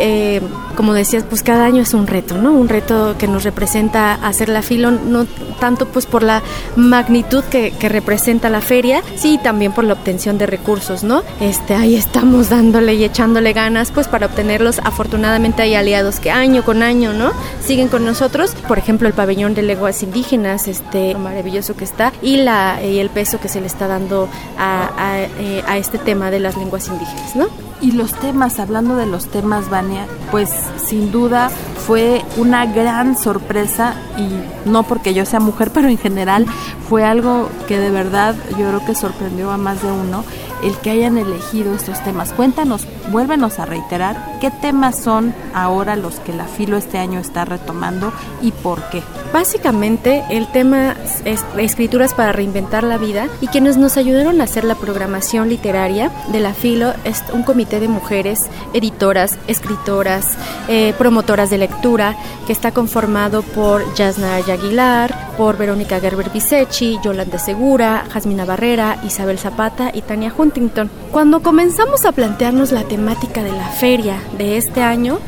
como 0.76 0.94
decías, 0.94 1.24
pues 1.28 1.42
cada 1.42 1.64
año 1.64 1.82
es 1.82 1.94
un 1.94 2.06
reto, 2.06 2.38
¿no? 2.38 2.52
Un 2.52 2.68
reto 2.68 3.14
que 3.18 3.28
nos 3.28 3.44
representa 3.44 4.14
hacer 4.14 4.48
la 4.48 4.62
filo, 4.62 4.90
no 4.90 5.26
tanto 5.60 5.86
pues 5.86 6.06
por 6.06 6.22
la 6.22 6.42
magnitud 6.76 7.44
que, 7.44 7.72
representa 7.82 8.48
la 8.48 8.60
feria, 8.60 9.02
sí 9.16 9.38
también 9.42 9.72
por 9.72 9.84
la 9.84 9.92
obtención 9.92 10.38
de 10.38 10.46
recursos, 10.46 11.04
¿no? 11.04 11.22
Este, 11.40 11.74
ahí 11.74 11.94
estamos 11.94 12.48
dándole 12.48 12.94
y 12.94 13.04
echándole 13.04 13.52
ganas 13.52 13.90
pues 13.90 14.08
para 14.08 14.26
obtenerlos. 14.26 14.78
Afortunadamente 14.84 15.62
hay 15.62 15.74
aliados 15.74 16.20
que 16.20 16.30
año 16.30 16.64
con 16.64 16.82
año, 16.82 17.12
¿no? 17.12 17.32
Siguen 17.62 17.88
con 17.88 18.04
nosotros, 18.04 18.54
por 18.66 18.78
ejemplo, 18.78 19.08
el 19.08 19.14
pabellón 19.14 19.54
de 19.54 19.62
lenguas 19.62 20.02
indígenas, 20.02 20.68
este 20.68 21.14
maravilloso 21.14 21.76
que 21.76 21.84
está 21.84 22.12
y 22.22 22.38
el 22.38 23.10
peso 23.10 23.38
que 23.40 23.48
se 23.48 23.60
le 23.60 23.66
está 23.66 23.86
dando 23.86 24.28
a, 24.58 24.90
a, 24.96 25.20
eh, 25.20 25.62
a 25.66 25.76
este 25.76 25.98
tema 25.98 26.30
de 26.30 26.40
las 26.40 26.56
lenguas 26.56 26.88
indígenas, 26.88 27.36
¿no? 27.36 27.71
Y 27.82 27.92
los 27.92 28.14
temas, 28.14 28.60
hablando 28.60 28.94
de 28.94 29.06
los 29.06 29.26
temas, 29.26 29.68
Vania, 29.68 30.06
pues 30.30 30.50
sin 30.86 31.10
duda 31.10 31.50
fue 31.86 32.24
una 32.36 32.64
gran 32.64 33.18
sorpresa 33.18 33.94
y 34.16 34.68
no 34.68 34.84
porque 34.84 35.14
yo 35.14 35.26
sea 35.26 35.40
mujer, 35.40 35.70
pero 35.74 35.88
en 35.88 35.98
general 35.98 36.46
fue 36.88 37.04
algo 37.04 37.48
que 37.66 37.78
de 37.78 37.90
verdad 37.90 38.36
yo 38.50 38.68
creo 38.68 38.84
que 38.86 38.94
sorprendió 38.94 39.50
a 39.50 39.58
más 39.58 39.82
de 39.82 39.90
uno 39.90 40.24
el 40.62 40.76
que 40.78 40.90
hayan 40.90 41.18
elegido 41.18 41.74
estos 41.74 42.02
temas. 42.04 42.32
Cuéntanos, 42.32 42.86
vuélvenos 43.10 43.58
a 43.58 43.66
reiterar 43.66 44.38
qué 44.40 44.50
temas 44.50 44.98
son 44.98 45.34
ahora 45.54 45.96
los 45.96 46.20
que 46.20 46.32
la 46.32 46.46
Filo 46.46 46.76
este 46.76 46.98
año 46.98 47.18
está 47.18 47.44
retomando 47.44 48.12
y 48.40 48.52
por 48.52 48.82
qué. 48.90 49.02
Básicamente 49.32 50.24
el 50.30 50.46
tema 50.52 50.94
es 51.24 51.44
escrituras 51.56 52.14
para 52.14 52.32
reinventar 52.32 52.84
la 52.84 52.98
vida 52.98 53.28
y 53.40 53.46
quienes 53.46 53.76
nos 53.76 53.96
ayudaron 53.96 54.40
a 54.40 54.44
hacer 54.44 54.64
la 54.64 54.74
programación 54.74 55.48
literaria 55.48 56.10
de 56.30 56.40
la 56.40 56.54
Filo 56.54 56.92
es 57.04 57.22
un 57.32 57.42
comité 57.42 57.80
de 57.80 57.88
mujeres, 57.88 58.46
editoras, 58.74 59.38
escritoras, 59.46 60.36
eh, 60.68 60.94
promotoras 60.98 61.50
de 61.50 61.58
lectura 61.58 62.16
que 62.46 62.52
está 62.52 62.72
conformado 62.72 63.42
por 63.42 63.82
Yasna 63.94 64.36
Aguilar, 64.36 65.21
por 65.36 65.56
Verónica 65.56 66.00
Gerber 66.00 66.30
Bisechi, 66.30 66.98
Yolanda 67.02 67.38
Segura, 67.38 68.04
Jasmina 68.10 68.44
Barrera, 68.44 68.98
Isabel 69.04 69.38
Zapata 69.38 69.90
y 69.92 70.02
Tania 70.02 70.32
Huntington. 70.36 70.90
Cuando 71.10 71.42
comenzamos 71.42 72.04
a 72.04 72.12
plantearnos 72.12 72.72
la 72.72 72.84
temática 72.84 73.42
de 73.42 73.52
la 73.52 73.68
feria 73.68 74.20
de 74.38 74.56
este 74.56 74.82
año, 74.82 75.18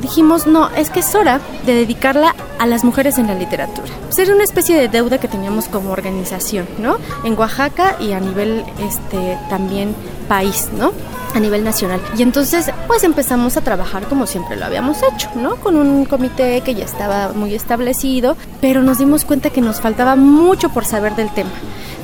dijimos, 0.00 0.46
no, 0.46 0.68
es 0.70 0.90
que 0.90 1.00
es 1.00 1.14
hora 1.14 1.40
de 1.64 1.74
dedicarla 1.74 2.34
a 2.58 2.66
las 2.66 2.84
mujeres 2.84 3.18
en 3.18 3.26
la 3.26 3.34
literatura. 3.34 3.88
Ser 4.08 4.32
una 4.32 4.44
especie 4.44 4.76
de 4.76 4.88
deuda 4.88 5.18
que 5.18 5.28
teníamos 5.28 5.68
como 5.68 5.90
organización, 5.90 6.66
¿no? 6.78 6.96
En 7.24 7.38
Oaxaca 7.38 7.96
y 8.00 8.12
a 8.12 8.20
nivel 8.20 8.64
este 8.80 9.38
también 9.48 9.94
país, 10.28 10.68
¿no? 10.76 10.92
a 11.34 11.40
nivel 11.40 11.64
nacional. 11.64 12.00
Y 12.16 12.22
entonces, 12.22 12.70
pues 12.86 13.02
empezamos 13.04 13.56
a 13.56 13.60
trabajar 13.60 14.06
como 14.08 14.26
siempre 14.26 14.56
lo 14.56 14.64
habíamos 14.64 14.98
hecho, 15.02 15.28
¿no? 15.34 15.56
Con 15.56 15.76
un 15.76 16.04
comité 16.04 16.60
que 16.60 16.74
ya 16.74 16.84
estaba 16.84 17.32
muy 17.32 17.54
establecido, 17.54 18.36
pero 18.60 18.82
nos 18.82 18.98
dimos 18.98 19.24
cuenta 19.24 19.50
que 19.50 19.60
nos 19.60 19.80
faltaba 19.80 20.16
mucho 20.16 20.68
por 20.68 20.84
saber 20.84 21.16
del 21.16 21.32
tema. 21.34 21.50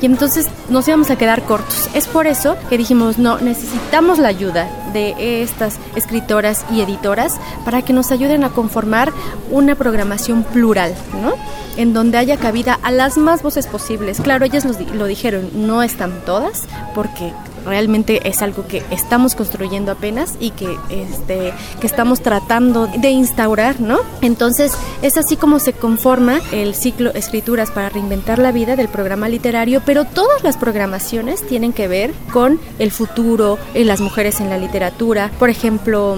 Y 0.03 0.07
entonces 0.07 0.49
nos 0.71 0.89
íbamos 0.89 1.11
a 1.11 1.17
quedar 1.17 1.43
cortos. 1.43 1.89
Es 1.95 2.09
por 2.09 2.27
eso 2.27 2.57
que 2.71 2.79
dijimos, 2.79 3.19
no, 3.19 3.39
necesitamos 3.39 4.19
la 4.19 4.29
ayuda 4.29 4.67
de 4.95 5.43
estas 5.43 5.79
escritoras 5.95 6.65
y 6.73 6.81
editoras 6.81 7.39
para 7.65 7.83
que 7.83 7.93
nos 7.93 8.11
ayuden 8.11 8.43
a 8.43 8.49
conformar 8.49 9.13
una 9.51 9.75
programación 9.75 10.43
plural, 10.43 10.95
¿no? 11.23 11.35
En 11.77 11.93
donde 11.93 12.19
haya 12.19 12.39
cabida 12.39 12.79
a 12.83 12.91
las 12.91 13.19
más 13.19 13.43
voces 13.43 13.67
posibles. 13.67 14.21
Claro, 14.21 14.45
ellas 14.47 14.65
lo, 14.65 14.73
lo 14.95 15.05
dijeron, 15.05 15.51
no 15.55 15.83
están 15.83 16.25
todas, 16.25 16.65
porque 16.95 17.33
realmente 17.65 18.29
es 18.29 18.43
algo 18.43 18.67
que 18.67 18.83
estamos 18.91 19.35
construyendo 19.35 19.93
apenas 19.93 20.37
y 20.41 20.51
que 20.51 20.77
este 20.91 21.53
que 21.81 21.87
estamos 21.87 22.21
tratando 22.21 22.87
de 22.87 23.11
instaurar, 23.11 23.81
¿no? 23.81 23.99
Entonces, 24.21 24.73
es 25.03 25.17
así 25.17 25.37
como 25.37 25.59
se 25.59 25.73
conforma 25.73 26.41
el 26.53 26.75
ciclo 26.75 27.13
Escrituras 27.15 27.71
para 27.71 27.89
reinventar 27.89 28.39
la 28.39 28.53
vida 28.53 28.77
del 28.77 28.89
programa 28.89 29.29
literario, 29.29 29.83
pero 29.85 30.05
todas 30.05 30.43
las 30.43 30.57
programaciones 30.57 31.47
tienen 31.47 31.73
que 31.73 31.89
ver 31.89 32.13
con 32.33 32.61
el 32.79 32.91
futuro, 32.91 33.59
en 33.75 33.87
las 33.87 34.01
mujeres 34.01 34.41
en 34.41 34.51
la 34.51 34.59
literatura, 34.59 35.31
por 35.39 35.51
ejemplo, 35.51 36.17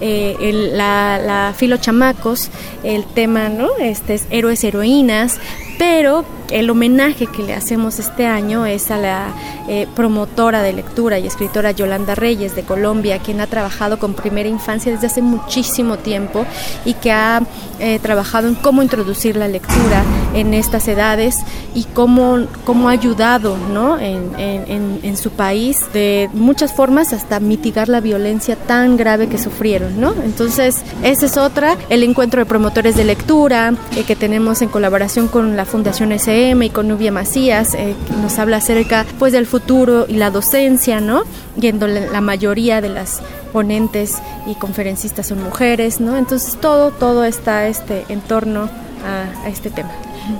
eh, 0.00 0.36
el, 0.40 0.76
la, 0.76 1.54
Filo 1.56 1.76
Chamacos, 1.76 2.50
el 2.82 3.04
tema, 3.04 3.48
¿no? 3.48 3.68
Este 3.78 4.14
es 4.14 4.26
héroes, 4.30 4.64
heroínas, 4.64 5.38
pero 5.82 6.24
el 6.52 6.70
homenaje 6.70 7.26
que 7.26 7.42
le 7.42 7.54
hacemos 7.54 7.98
este 7.98 8.24
año 8.24 8.66
es 8.66 8.92
a 8.92 8.98
la 8.98 9.34
eh, 9.68 9.88
promotora 9.96 10.62
de 10.62 10.72
lectura 10.72 11.18
y 11.18 11.26
escritora 11.26 11.72
Yolanda 11.72 12.14
Reyes 12.14 12.54
de 12.54 12.62
Colombia, 12.62 13.18
quien 13.18 13.40
ha 13.40 13.48
trabajado 13.48 13.98
con 13.98 14.14
primera 14.14 14.48
infancia 14.48 14.92
desde 14.92 15.08
hace 15.08 15.22
muchísimo 15.22 15.98
tiempo 15.98 16.46
y 16.84 16.94
que 16.94 17.10
ha 17.10 17.42
eh, 17.80 17.98
trabajado 17.98 18.46
en 18.46 18.54
cómo 18.54 18.80
introducir 18.80 19.34
la 19.34 19.48
lectura 19.48 20.04
en 20.34 20.54
estas 20.54 20.88
edades 20.88 21.38
y 21.74 21.84
cómo, 21.84 22.46
cómo 22.64 22.88
ha 22.88 22.92
ayudado 22.92 23.56
¿no? 23.72 23.98
en, 23.98 24.32
en, 24.38 25.16
su 25.16 25.30
país 25.30 25.78
de 25.92 26.30
muchas 26.32 26.72
formas 26.72 27.12
hasta 27.12 27.38
mitigar 27.38 27.88
la 27.88 28.00
violencia 28.00 28.56
tan 28.56 28.96
grave 28.96 29.28
que 29.28 29.38
sufrieron. 29.38 30.00
¿no? 30.00 30.14
Entonces, 30.24 30.82
esa 31.02 31.26
es 31.26 31.36
otra, 31.36 31.76
el 31.90 32.02
encuentro 32.02 32.40
de 32.40 32.46
promotores 32.46 32.96
de 32.96 33.04
lectura 33.04 33.74
eh, 33.96 34.04
que 34.04 34.16
tenemos 34.16 34.62
en 34.62 34.68
colaboración 34.68 35.28
con 35.28 35.56
la 35.56 35.64
Fundación 35.64 36.12
SM 36.12 36.64
y 36.64 36.70
con 36.70 36.88
Nubia 36.88 37.12
Macías, 37.12 37.74
eh, 37.74 37.94
que 38.06 38.16
nos 38.16 38.38
habla 38.38 38.58
acerca 38.58 39.04
pues 39.18 39.32
del 39.32 39.46
futuro 39.46 40.06
y 40.08 40.14
la 40.14 40.30
docencia, 40.30 41.00
¿no? 41.00 41.22
Y 41.60 41.66
en 41.66 41.78
donde 41.78 42.08
la 42.10 42.20
mayoría 42.20 42.80
de 42.80 42.88
las 42.88 43.20
ponentes 43.52 44.18
y 44.46 44.54
conferencistas 44.54 45.26
son 45.26 45.42
mujeres, 45.42 46.00
¿no? 46.00 46.16
Entonces 46.16 46.56
todo, 46.60 46.90
todo 46.90 47.24
está 47.24 47.68
este 47.68 48.04
en 48.08 48.20
torno 48.20 48.68
a 49.04 49.48
este 49.48 49.70
tema. 49.70 49.90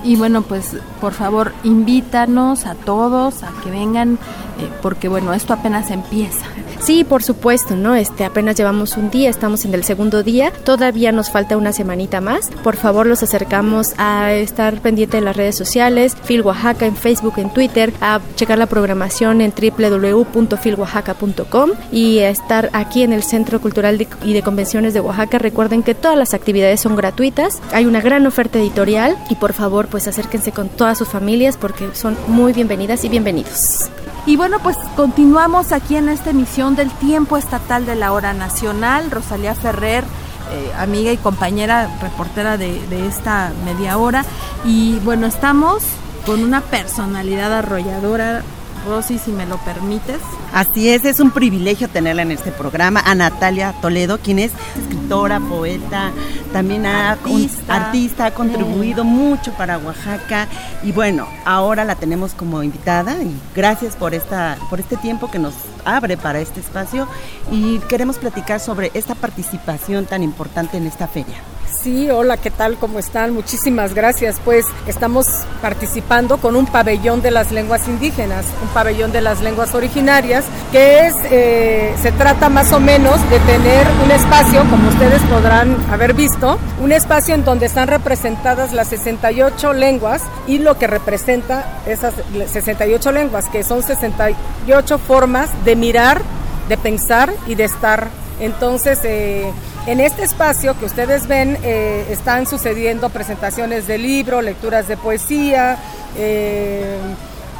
Y 0.03 0.15
bueno, 0.15 0.41
pues 0.41 0.77
por 1.01 1.13
favor 1.13 1.53
invítanos 1.63 2.65
a 2.65 2.75
todos 2.75 3.43
a 3.43 3.51
que 3.63 3.69
vengan, 3.71 4.17
eh, 4.59 4.69
porque 4.81 5.07
bueno, 5.07 5.33
esto 5.33 5.53
apenas 5.53 5.91
empieza. 5.91 6.45
Sí, 6.83 7.03
por 7.05 7.23
supuesto, 7.23 7.77
¿no? 7.77 7.95
Este, 7.95 8.25
apenas 8.25 8.57
llevamos 8.57 8.97
un 8.97 9.09
día, 9.09 9.29
estamos 9.29 9.63
en 9.63 9.73
el 9.73 9.85
segundo 9.85 10.21
día, 10.21 10.51
todavía 10.65 11.13
nos 11.13 11.31
falta 11.31 11.55
una 11.55 11.71
semanita 11.71 12.19
más. 12.19 12.49
Por 12.61 12.75
favor, 12.75 13.07
los 13.07 13.23
acercamos 13.23 13.93
a 13.97 14.33
estar 14.33 14.81
pendiente 14.81 15.15
de 15.17 15.23
las 15.23 15.37
redes 15.37 15.55
sociales, 15.55 16.17
Fil 16.23 16.41
Oaxaca 16.41 16.85
en 16.85 16.97
Facebook, 16.97 17.35
en 17.37 17.53
Twitter, 17.53 17.93
a 18.01 18.19
checar 18.35 18.57
la 18.57 18.65
programación 18.65 19.39
en 19.39 19.53
www.filoaxaca.com 19.53 21.69
y 21.91 22.19
a 22.19 22.29
estar 22.29 22.69
aquí 22.73 23.03
en 23.03 23.13
el 23.13 23.23
Centro 23.23 23.61
Cultural 23.61 23.97
de, 23.97 24.09
y 24.25 24.33
de 24.33 24.41
Convenciones 24.41 24.93
de 24.93 24.99
Oaxaca. 24.99 25.39
Recuerden 25.39 25.83
que 25.83 25.95
todas 25.95 26.17
las 26.17 26.33
actividades 26.33 26.81
son 26.81 26.97
gratuitas, 26.97 27.61
hay 27.71 27.85
una 27.85 28.01
gran 28.01 28.27
oferta 28.27 28.59
editorial 28.59 29.17
y 29.29 29.35
por 29.35 29.53
favor, 29.53 29.87
pues 29.87 30.09
acérquense 30.09 30.51
con 30.51 30.67
todas 30.67 30.97
sus 30.97 31.07
familias 31.07 31.55
porque 31.55 31.87
son 31.93 32.17
muy 32.27 32.51
bienvenidas 32.51 33.05
y 33.05 33.09
bienvenidos. 33.09 33.89
Y 34.25 34.37
bueno, 34.37 34.59
pues 34.59 34.77
continuamos 34.95 35.73
aquí 35.73 35.97
en 35.97 36.07
esta 36.07 36.29
emisión 36.29 36.75
del 36.75 36.89
Tiempo 36.91 37.35
Estatal 37.35 37.85
de 37.85 37.95
la 37.95 38.13
Hora 38.13 38.33
Nacional. 38.33 39.11
Rosalía 39.11 39.53
Ferrer, 39.53 40.05
eh, 40.51 40.71
amiga 40.77 41.11
y 41.11 41.17
compañera 41.17 41.89
reportera 42.01 42.57
de, 42.57 42.79
de 42.87 43.05
esta 43.07 43.51
media 43.65 43.97
hora. 43.97 44.23
Y 44.63 44.99
bueno, 44.99 45.27
estamos 45.27 45.83
con 46.25 46.41
una 46.41 46.61
personalidad 46.61 47.51
arrolladora, 47.51 48.43
Rosy, 48.87 49.17
si 49.17 49.31
me 49.31 49.45
lo 49.45 49.57
permites. 49.57 50.19
Así 50.53 50.89
es, 50.89 51.03
es 51.03 51.19
un 51.19 51.31
privilegio 51.31 51.89
tenerla 51.89 52.21
en 52.21 52.31
este 52.31 52.51
programa, 52.51 53.01
a 53.01 53.15
Natalia 53.15 53.73
Toledo, 53.81 54.19
quien 54.19 54.39
es 54.39 54.51
escritora, 54.77 55.39
poeta, 55.39 56.11
también 56.53 56.85
ha, 56.85 57.11
Artista. 57.11 57.63
un- 57.75 57.81
artista, 57.81 58.25
ha 58.27 58.31
contribuido 58.33 59.03
mucho 59.03 59.51
para 59.53 59.77
Oaxaca 59.77 60.47
y 60.83 60.91
bueno, 60.93 61.27
ahora 61.45 61.83
la 61.83 61.95
tenemos 61.95 62.33
como 62.33 62.63
invitada 62.63 63.15
y 63.21 63.35
gracias 63.55 63.95
por 63.95 64.13
esta 64.13 64.57
por 64.69 64.79
este 64.79 64.95
tiempo 64.95 65.29
que 65.29 65.39
nos 65.39 65.53
abre 65.83 66.15
para 66.15 66.39
este 66.39 66.61
espacio 66.61 67.07
y 67.51 67.79
queremos 67.89 68.17
platicar 68.17 68.59
sobre 68.61 68.91
esta 68.93 69.15
participación 69.15 70.05
tan 70.05 70.23
importante 70.23 70.77
en 70.77 70.87
esta 70.87 71.07
feria. 71.07 71.35
Sí, 71.81 72.09
hola, 72.09 72.37
¿qué 72.37 72.49
tal? 72.49 72.77
¿Cómo 72.77 72.97
están? 72.99 73.33
Muchísimas 73.33 73.93
gracias. 73.93 74.37
Pues 74.45 74.65
estamos 74.87 75.25
participando 75.61 76.37
con 76.37 76.55
un 76.55 76.65
pabellón 76.65 77.21
de 77.21 77.29
las 77.31 77.51
lenguas 77.51 77.89
indígenas, 77.89 78.45
un 78.61 78.69
pabellón 78.69 79.11
de 79.11 79.19
las 79.19 79.41
lenguas 79.41 79.73
originarias, 79.75 80.45
que 80.71 81.07
es, 81.07 81.13
eh, 81.29 81.93
se 82.01 82.11
trata 82.13 82.47
más 82.47 82.71
o 82.71 82.79
menos 82.79 83.17
de 83.29 83.39
tener 83.39 83.85
un 84.05 84.11
espacio, 84.11 84.61
como 84.69 84.87
ustedes 84.87 85.21
podrán 85.23 85.75
haber 85.91 86.13
visto, 86.13 86.42
un 86.81 86.91
espacio 86.91 87.35
en 87.35 87.45
donde 87.45 87.65
están 87.65 87.87
representadas 87.87 88.73
las 88.73 88.89
68 88.89 89.73
lenguas 89.73 90.21
y 90.45 90.59
lo 90.59 90.77
que 90.77 90.87
representa 90.87 91.81
esas 91.85 92.13
68 92.51 93.11
lenguas, 93.11 93.47
que 93.47 93.63
son 93.63 93.81
68 93.81 94.97
formas 94.99 95.49
de 95.63 95.75
mirar, 95.75 96.21
de 96.67 96.77
pensar 96.77 97.33
y 97.47 97.55
de 97.55 97.63
estar. 97.63 98.07
Entonces, 98.39 98.99
eh, 99.03 99.51
en 99.87 99.99
este 99.99 100.23
espacio 100.23 100.77
que 100.77 100.85
ustedes 100.85 101.27
ven 101.27 101.57
eh, 101.63 102.05
están 102.09 102.45
sucediendo 102.45 103.09
presentaciones 103.09 103.87
de 103.87 103.97
libro, 103.97 104.41
lecturas 104.41 104.87
de 104.87 104.97
poesía, 104.97 105.77
eh, 106.17 106.97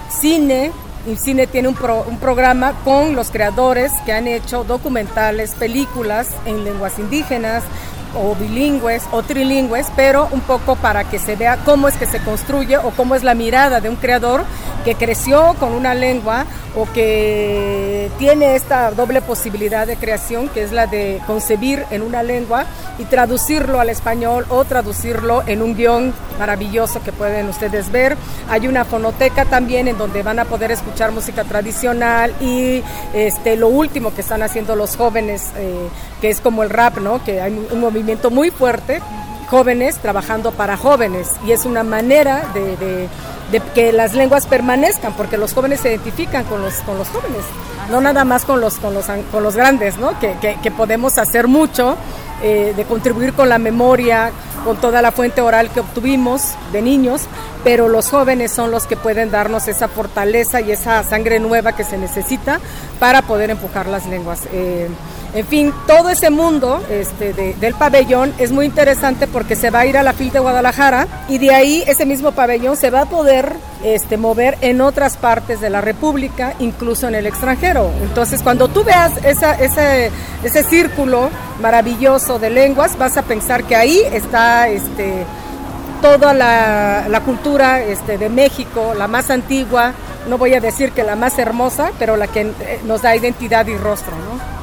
cine, 0.09 0.71
INCINE 1.05 1.47
tiene 1.47 1.67
un, 1.67 1.77
un 2.07 2.17
programa 2.17 2.73
con 2.85 3.15
los 3.15 3.29
creadores 3.29 3.91
que 4.05 4.13
han 4.13 4.27
hecho 4.27 4.63
documentales, 4.63 5.53
películas 5.53 6.29
en 6.45 6.63
lenguas 6.63 6.97
indígenas, 6.97 7.63
o 8.15 8.35
bilingües 8.35 9.03
o 9.11 9.23
trilingües, 9.23 9.87
pero 9.95 10.27
un 10.31 10.41
poco 10.41 10.75
para 10.75 11.03
que 11.03 11.19
se 11.19 11.35
vea 11.35 11.57
cómo 11.65 11.87
es 11.87 11.95
que 11.95 12.05
se 12.05 12.19
construye 12.19 12.77
o 12.77 12.91
cómo 12.91 13.15
es 13.15 13.23
la 13.23 13.35
mirada 13.35 13.81
de 13.81 13.89
un 13.89 13.95
creador 13.95 14.43
que 14.83 14.95
creció 14.95 15.55
con 15.59 15.73
una 15.73 15.93
lengua 15.93 16.45
o 16.75 16.85
que 16.91 18.09
tiene 18.17 18.55
esta 18.55 18.91
doble 18.91 19.21
posibilidad 19.21 19.87
de 19.87 19.95
creación, 19.95 20.49
que 20.49 20.63
es 20.63 20.71
la 20.71 20.87
de 20.87 21.21
concebir 21.25 21.85
en 21.91 22.01
una 22.01 22.23
lengua 22.23 22.65
y 22.97 23.05
traducirlo 23.05 23.79
al 23.79 23.89
español 23.89 24.45
o 24.49 24.65
traducirlo 24.65 25.43
en 25.45 25.61
un 25.61 25.75
guion 25.75 26.13
maravilloso 26.37 27.01
que 27.03 27.11
pueden 27.11 27.49
ustedes 27.49 27.91
ver. 27.91 28.17
Hay 28.49 28.67
una 28.67 28.85
fonoteca 28.85 29.45
también 29.45 29.87
en 29.87 29.97
donde 29.97 30.23
van 30.23 30.39
a 30.39 30.45
poder 30.45 30.71
escuchar 30.71 31.11
música 31.11 31.43
tradicional 31.43 32.33
y 32.41 32.83
este, 33.13 33.55
lo 33.55 33.67
último 33.67 34.13
que 34.13 34.21
están 34.21 34.43
haciendo 34.43 34.75
los 34.75 34.95
jóvenes, 34.95 35.51
eh, 35.57 35.87
que 36.21 36.29
es 36.29 36.39
como 36.39 36.63
el 36.63 36.69
rap, 36.69 36.97
¿no? 36.97 37.23
que 37.23 37.41
hay 37.41 37.53
un 37.71 37.79
movimiento 37.79 38.29
muy 38.29 38.51
fuerte 38.51 39.01
jóvenes 39.53 39.97
trabajando 39.97 40.51
para 40.51 40.77
jóvenes 40.77 41.29
y 41.45 41.51
es 41.51 41.65
una 41.65 41.83
manera 41.83 42.43
de, 42.55 43.07
que 43.75 43.93
las 43.93 44.15
lenguas 44.15 44.47
permanezcan 44.47 45.13
porque 45.13 45.37
los 45.37 45.53
jóvenes 45.53 45.81
se 45.81 45.89
identifican 45.89 46.43
con 46.45 46.63
los, 46.63 46.73
con 46.77 46.97
los 46.97 47.07
jóvenes, 47.09 47.43
no 47.91 48.01
nada 48.01 48.25
más 48.25 48.45
con 48.45 48.59
los, 48.59 48.77
con 48.77 48.95
los, 48.95 49.05
con 49.31 49.43
los 49.43 49.55
grandes, 49.55 49.97
¿no? 49.97 50.19
que, 50.19 50.35
que, 50.39 50.71
podemos 50.71 51.19
hacer 51.19 51.47
mucho 51.47 51.97
eh, 52.43 52.73
de 52.75 52.83
contribuir 52.83 53.33
con 53.33 53.49
la 53.49 53.57
memoria, 53.57 54.31
con 54.65 54.77
toda 54.77 55.01
la 55.01 55.11
fuente 55.11 55.41
oral 55.41 55.69
que 55.69 55.79
obtuvimos 55.79 56.55
de 56.71 56.81
niños, 56.81 57.21
pero 57.63 57.87
los 57.87 58.09
jóvenes 58.09 58.51
son 58.51 58.69
los 58.69 58.85
que 58.85 58.97
pueden 58.97 59.31
darnos 59.31 59.67
esa 59.67 59.87
fortaleza 59.87 60.61
y 60.61 60.71
esa 60.71 61.03
sangre 61.03 61.39
nueva 61.39 61.75
que 61.75 61.83
se 61.83 61.97
necesita 61.97 62.59
para 62.99 63.21
poder 63.21 63.49
empujar 63.49 63.87
las 63.87 64.05
lenguas. 64.07 64.41
Eh, 64.51 64.89
en 65.35 65.47
fin, 65.47 65.73
todo 65.87 66.09
ese 66.09 66.29
mundo 66.29 66.79
este, 66.91 67.33
del 67.33 67.73
pabellón 67.73 68.33
es 68.37 68.51
muy 68.51 68.65
interesante 68.65 69.25
porque 69.25 69.55
se 69.55 69.71
va 69.71 69.79
a 69.79 69.85
ir 69.87 69.97
a 69.97 70.03
la 70.03 70.13
FIL 70.13 70.31
de 70.31 70.39
Guadalajara 70.39 71.07
y 71.27 71.39
de 71.39 71.51
ahí 71.51 71.83
ese 71.87 72.05
mismo 72.05 72.33
pabellón 72.33 72.77
se 72.77 72.91
va 72.91 73.01
a 73.01 73.05
poder 73.05 73.51
este, 73.83 74.17
mover 74.17 74.59
en 74.61 74.79
otras 74.79 75.17
partes 75.17 75.59
de 75.59 75.71
la 75.71 75.81
República, 75.81 76.53
incluso 76.59 77.07
en 77.07 77.15
el 77.15 77.25
extranjero. 77.25 77.89
Entonces, 78.03 78.43
cuando 78.43 78.67
tú 78.67 78.83
veas 78.83 79.11
ese, 79.25 80.11
círculo 80.69 81.29
maravilloso 81.59 82.37
de 82.37 82.51
lenguas, 82.51 82.95
vas 82.97 83.17
a 83.17 83.23
pensar 83.23 83.63
que 83.63 83.75
ahí 83.75 84.01
está 84.13 84.67
este, 84.67 85.25
toda 86.03 86.35
la, 86.35 87.21
cultura 87.25 87.79
de 87.79 88.29
México, 88.29 88.93
la 88.95 89.07
más 89.07 89.31
antigua, 89.31 89.93
no 90.29 90.37
voy 90.37 90.53
a 90.53 90.61
decir 90.61 90.91
que 90.91 91.03
la 91.03 91.15
más 91.15 91.39
hermosa, 91.39 91.91
pero 91.97 92.17
la 92.17 92.27
que 92.27 92.41
eh, 92.41 92.79
nos 92.85 93.01
da 93.01 93.15
identidad 93.15 93.65
y 93.65 93.75
rostro, 93.75 94.13
¿no? 94.15 94.62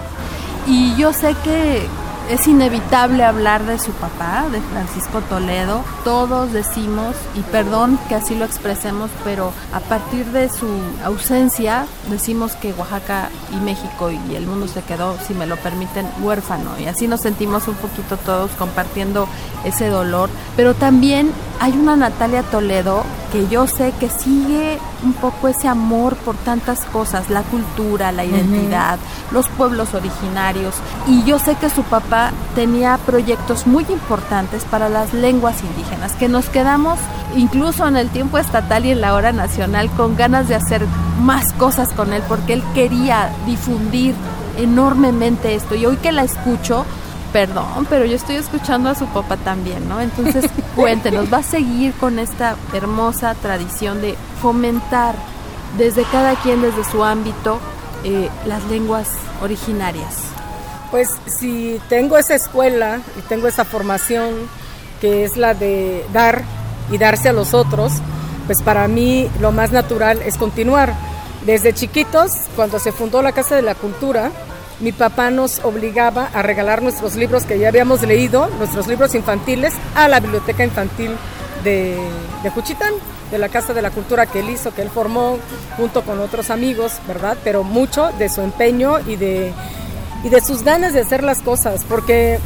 Y 0.67 0.95
yo 0.97 1.13
sé 1.13 1.35
que 1.43 1.89
es 2.31 2.47
inevitable 2.47 3.25
hablar 3.25 3.65
de 3.67 3.77
su 3.79 3.91
papá, 3.91 4.47
de 4.53 4.61
Francisco 4.61 5.21
Toledo. 5.23 5.83
Todos 6.05 6.53
decimos, 6.53 7.17
y 7.35 7.41
perdón 7.41 7.99
que 8.09 8.15
así 8.15 8.37
lo 8.37 8.45
expresemos, 8.45 9.11
pero 9.25 9.53
a 9.73 9.81
partir 9.81 10.27
de 10.27 10.49
su 10.49 10.69
ausencia 11.05 11.87
decimos 12.09 12.53
que 12.53 12.73
Oaxaca 12.73 13.31
y 13.53 13.57
México 13.57 14.13
y 14.13 14.37
el 14.37 14.47
mundo 14.47 14.69
se 14.69 14.83
quedó, 14.83 15.17
si 15.27 15.35
me 15.35 15.47
lo 15.47 15.57
permiten, 15.57 16.07
huérfano. 16.21 16.79
Y 16.79 16.87
así 16.87 17.09
nos 17.09 17.21
sentimos 17.21 17.67
un 17.67 17.75
poquito 17.75 18.17
todos 18.17 18.53
compartiendo 18.53 19.27
ese 19.65 19.89
dolor. 19.89 20.31
Pero 20.57 20.75
también 20.75 21.33
hay 21.59 21.73
una 21.73 21.97
Natalia 21.97 22.43
Toledo 22.45 23.03
que 23.33 23.49
yo 23.49 23.67
sé 23.67 23.93
que 23.99 24.09
sigue 24.09 24.79
un 25.05 25.13
poco 25.15 25.49
ese 25.49 25.69
amor 25.69 26.17
por 26.17 26.37
tantas 26.37 26.85
cosas, 26.87 27.31
la 27.31 27.43
cultura, 27.43 28.13
la 28.13 28.25
identidad, 28.25 28.99
los 29.31 29.49
pueblos 29.49 29.95
originarios. 29.95 30.75
Y 31.07 31.25
yo 31.25 31.39
sé 31.39 31.55
que 31.57 31.71
su 31.71 31.83
papá 31.83 32.20
tenía 32.55 32.99
proyectos 32.99 33.67
muy 33.67 33.85
importantes 33.89 34.65
para 34.65 34.89
las 34.89 35.13
lenguas 35.13 35.63
indígenas, 35.63 36.13
que 36.13 36.29
nos 36.29 36.49
quedamos 36.49 36.99
incluso 37.37 37.87
en 37.87 37.97
el 37.97 38.09
tiempo 38.09 38.39
estatal 38.39 38.85
y 38.85 38.91
en 38.91 39.01
la 39.01 39.15
hora 39.15 39.33
nacional 39.33 39.91
con 39.91 40.17
ganas 40.17 40.49
de 40.49 40.55
hacer 40.55 40.85
más 41.23 41.53
cosas 41.53 41.93
con 41.93 42.13
él, 42.13 42.23
porque 42.29 42.55
él 42.55 42.63
quería 42.75 43.31
difundir 43.47 44.15
enormemente 44.59 45.55
esto. 45.55 45.75
Y 45.75 45.87
hoy 45.87 45.97
que 45.97 46.13
la 46.13 46.25
escucho, 46.25 46.85
perdón, 47.33 47.87
pero 47.89 48.05
yo 48.05 48.17
estoy 48.17 48.37
escuchando 48.37 48.91
a 48.91 48.95
su 48.95 49.07
papá 49.07 49.37
también, 49.37 49.89
¿no? 49.89 50.01
Entonces, 50.01 50.51
cuéntenos, 50.77 51.33
¿va 51.33 51.39
a 51.39 51.43
seguir 51.43 51.93
con 51.95 52.19
esta 52.19 52.57
hermosa 52.73 53.35
tradición 53.35 54.01
de 54.01 54.17
fomentar 54.43 55.15
desde 55.79 56.05
cada 56.05 56.35
quien, 56.37 56.63
desde 56.63 56.85
su 56.85 57.05
ámbito, 57.05 57.59
eh, 58.05 58.29
las 58.47 58.65
lenguas 58.65 59.11
originarias? 59.43 60.40
Pues 60.91 61.09
si 61.27 61.81
tengo 61.89 62.19
esa 62.19 62.35
escuela 62.35 63.01
y 63.19 63.23
tengo 63.23 63.47
esa 63.47 63.65
formación 63.65 64.35
que 65.01 65.25
es 65.25 65.37
la 65.37 65.55
de 65.55 66.05
dar 66.13 66.43
y 66.91 66.99
darse 66.99 67.29
a 67.29 67.33
los 67.33 67.55
otros, 67.55 67.93
pues 68.47 68.63
para 68.63 68.89
mí 68.89 69.31
lo 69.41 69.53
más 69.53 69.71
natural 69.71 70.21
es 70.23 70.37
continuar. 70.37 70.95
Desde 71.47 71.73
chiquitos, 71.73 72.33
cuando 72.57 72.79
se 72.79 72.93
fundó 72.93 73.23
la 73.23 73.33
Casa 73.33 73.55
de 73.55 73.63
la 73.63 73.75
Cultura, 73.75 74.31
mi 74.81 74.93
papá 74.93 75.31
nos 75.31 75.61
obligaba 75.65 76.31
a 76.35 76.43
regalar 76.43 76.83
nuestros 76.83 77.15
libros 77.15 77.45
que 77.45 77.59
ya 77.59 77.69
habíamos 77.69 78.03
leído, 78.03 78.51
nuestros 78.59 78.89
libros 78.89 79.15
infantiles, 79.15 79.75
a 79.95 80.09
la 80.09 80.21
biblioteca 80.21 80.65
infantil 80.65 81.13
de, 81.63 81.97
de 82.43 82.51
Juchitán, 82.51 82.93
de 83.31 83.39
la 83.39 83.49
Casa 83.49 83.73
de 83.73 83.83
la 83.83 83.91
Cultura 83.91 84.27
que 84.27 84.41
él 84.41 84.51
hizo, 84.51 84.75
que 84.75 84.83
él 84.83 84.91
formó 84.91 85.39
junto 85.77 86.03
con 86.03 86.19
otros 86.19 86.51
amigos, 86.51 86.95
¿verdad? 87.07 87.39
Pero 87.45 87.63
mucho 87.63 88.11
de 88.19 88.29
su 88.29 88.41
empeño 88.41 88.99
y 89.07 89.17
de, 89.17 89.53
y 90.25 90.29
de 90.29 90.41
sus 90.41 90.63
ganas 90.63 90.93
de 90.93 91.01
hacer 91.01 91.23
las 91.23 91.41
cosas, 91.41 91.85
porque 91.89 92.39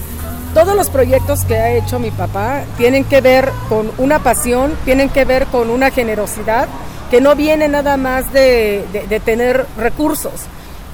todos 0.54 0.76
los 0.76 0.88
proyectos 0.88 1.44
que 1.44 1.56
ha 1.56 1.72
hecho 1.72 1.98
mi 1.98 2.10
papá 2.10 2.62
tienen 2.76 3.04
que 3.04 3.20
ver 3.20 3.50
con 3.68 3.90
una 3.98 4.20
pasión, 4.20 4.72
tienen 4.84 5.08
que 5.08 5.24
ver 5.24 5.46
con 5.46 5.70
una 5.70 5.90
generosidad 5.90 6.68
que 7.10 7.20
no 7.20 7.34
viene 7.34 7.68
nada 7.68 7.96
más 7.96 8.32
de, 8.32 8.84
de, 8.92 9.06
de 9.06 9.20
tener 9.20 9.66
recursos, 9.76 10.32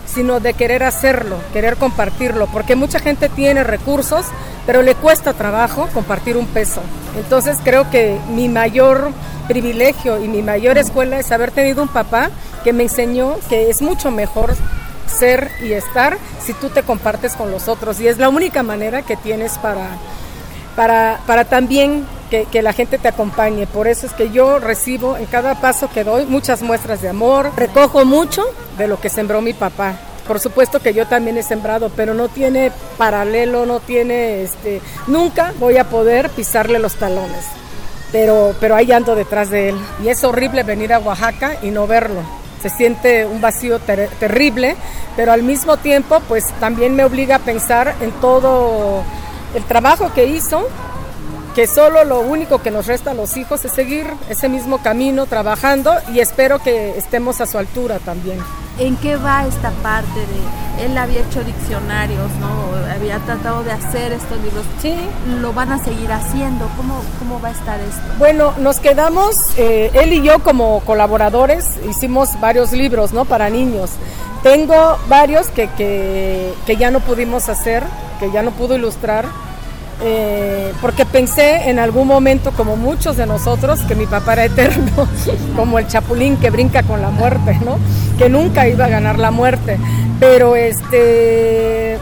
sino 0.06 0.40
de 0.40 0.54
querer 0.54 0.82
hacerlo, 0.82 1.36
querer 1.52 1.76
compartirlo, 1.76 2.46
porque 2.46 2.74
mucha 2.74 2.98
gente 2.98 3.28
tiene 3.28 3.62
recursos, 3.62 4.26
pero 4.66 4.82
le 4.82 4.94
cuesta 4.94 5.34
trabajo 5.34 5.88
compartir 5.92 6.36
un 6.36 6.46
peso. 6.46 6.80
Entonces 7.16 7.58
creo 7.62 7.90
que 7.90 8.18
mi 8.30 8.48
mayor 8.48 9.12
privilegio 9.46 10.22
y 10.22 10.28
mi 10.28 10.42
mayor 10.42 10.78
escuela 10.78 11.18
es 11.18 11.32
haber 11.32 11.50
tenido 11.50 11.82
un 11.82 11.88
papá 11.88 12.30
que 12.64 12.72
me 12.72 12.84
enseñó 12.84 13.36
que 13.48 13.68
es 13.68 13.82
mucho 13.82 14.10
mejor 14.10 14.54
ser 15.10 15.50
y 15.62 15.72
estar 15.72 16.18
si 16.42 16.54
tú 16.54 16.70
te 16.70 16.82
compartes 16.82 17.34
con 17.34 17.50
los 17.50 17.68
otros 17.68 18.00
y 18.00 18.08
es 18.08 18.18
la 18.18 18.28
única 18.28 18.62
manera 18.62 19.02
que 19.02 19.16
tienes 19.16 19.58
para, 19.58 19.88
para, 20.76 21.20
para 21.26 21.44
también 21.44 22.06
que, 22.30 22.44
que, 22.44 22.62
la 22.62 22.72
gente 22.72 22.98
te 22.98 23.08
acompañe. 23.08 23.66
Por 23.66 23.88
eso 23.88 24.06
es 24.06 24.12
que 24.12 24.30
yo 24.30 24.58
recibo 24.58 25.16
en 25.16 25.26
cada 25.26 25.60
paso 25.60 25.90
que 25.92 26.04
doy 26.04 26.26
muchas 26.26 26.62
muestras 26.62 27.02
de 27.02 27.08
amor, 27.08 27.50
recojo 27.56 28.04
mucho 28.04 28.44
de 28.78 28.86
lo 28.86 29.00
que 29.00 29.10
sembró 29.10 29.40
mi 29.40 29.52
papá. 29.52 29.96
Por 30.26 30.38
supuesto 30.38 30.78
que 30.78 30.94
yo 30.94 31.06
también 31.06 31.38
he 31.38 31.42
sembrado, 31.42 31.90
pero 31.96 32.14
no 32.14 32.28
tiene 32.28 32.70
paralelo, 32.96 33.66
no 33.66 33.80
tiene, 33.80 34.42
este, 34.42 34.80
nunca 35.08 35.52
voy 35.58 35.76
a 35.76 35.88
poder 35.90 36.30
pisarle 36.30 36.78
los 36.78 36.94
talones. 36.94 37.44
Pero, 38.12 38.54
pero 38.60 38.76
ahí 38.76 38.92
ando 38.92 39.16
detrás 39.16 39.50
de 39.50 39.70
él. 39.70 39.76
Y 40.04 40.08
es 40.08 40.22
horrible 40.22 40.62
venir 40.62 40.92
a 40.92 40.98
Oaxaca 40.98 41.56
y 41.62 41.70
no 41.70 41.86
verlo. 41.86 42.39
Se 42.62 42.70
siente 42.70 43.26
un 43.26 43.40
vacío 43.40 43.78
ter 43.78 44.08
terrible, 44.20 44.76
pero 45.16 45.32
al 45.32 45.42
mismo 45.42 45.76
tiempo, 45.78 46.20
pues 46.28 46.52
también 46.60 46.94
me 46.94 47.04
obliga 47.04 47.36
a 47.36 47.38
pensar 47.38 47.94
en 48.00 48.12
todo 48.12 49.02
el 49.54 49.64
trabajo 49.64 50.12
que 50.14 50.26
hizo 50.26 50.68
que 51.54 51.66
solo 51.66 52.04
lo 52.04 52.20
único 52.20 52.62
que 52.62 52.70
nos 52.70 52.86
resta 52.86 53.10
a 53.10 53.14
los 53.14 53.36
hijos 53.36 53.64
es 53.64 53.72
seguir 53.72 54.06
ese 54.28 54.48
mismo 54.48 54.78
camino 54.78 55.26
trabajando 55.26 55.92
y 56.12 56.20
espero 56.20 56.60
que 56.60 56.96
estemos 56.96 57.40
a 57.40 57.46
su 57.46 57.58
altura 57.58 57.98
también. 57.98 58.38
¿En 58.78 58.96
qué 58.96 59.16
va 59.16 59.46
esta 59.46 59.70
parte 59.82 60.20
de 60.20 60.69
él 60.84 60.96
había 60.98 61.20
hecho 61.20 61.42
diccionarios, 61.44 62.30
¿no? 62.40 62.92
Había 62.92 63.18
tratado 63.20 63.62
de 63.62 63.72
hacer 63.72 64.12
estos 64.12 64.40
libros. 64.42 64.64
Sí. 64.80 64.94
¿Lo 65.40 65.52
van 65.52 65.72
a 65.72 65.82
seguir 65.82 66.10
haciendo? 66.12 66.68
¿Cómo, 66.76 67.02
cómo 67.18 67.40
va 67.40 67.48
a 67.48 67.52
estar 67.52 67.80
esto? 67.80 68.02
Bueno, 68.18 68.52
nos 68.58 68.80
quedamos, 68.80 69.36
eh, 69.56 69.90
él 69.94 70.12
y 70.12 70.22
yo 70.22 70.40
como 70.40 70.80
colaboradores, 70.80 71.66
hicimos 71.88 72.40
varios 72.40 72.72
libros, 72.72 73.12
¿no? 73.12 73.24
Para 73.24 73.50
niños. 73.50 73.90
Tengo 74.42 74.98
varios 75.08 75.48
que, 75.48 75.68
que, 75.76 76.52
que 76.66 76.76
ya 76.76 76.90
no 76.90 77.00
pudimos 77.00 77.48
hacer, 77.48 77.82
que 78.18 78.30
ya 78.30 78.42
no 78.42 78.50
pudo 78.52 78.74
ilustrar 78.74 79.26
eh, 80.02 80.72
porque 80.80 81.04
pensé 81.04 81.68
en 81.68 81.78
algún 81.78 82.08
momento, 82.08 82.52
como 82.52 82.76
muchos 82.76 83.16
de 83.18 83.26
nosotros, 83.26 83.80
que 83.80 83.94
mi 83.94 84.06
papá 84.06 84.32
era 84.32 84.44
eterno, 84.46 85.08
como 85.56 85.78
el 85.78 85.86
chapulín 85.88 86.38
que 86.38 86.50
brinca 86.50 86.82
con 86.82 87.02
la 87.02 87.10
muerte, 87.10 87.58
¿no? 87.64 87.78
Que 88.16 88.28
nunca 88.28 88.66
iba 88.66 88.86
a 88.86 88.88
ganar 88.88 89.18
la 89.18 89.30
muerte. 89.30 89.78
Pero 90.20 90.54
este 90.54 91.98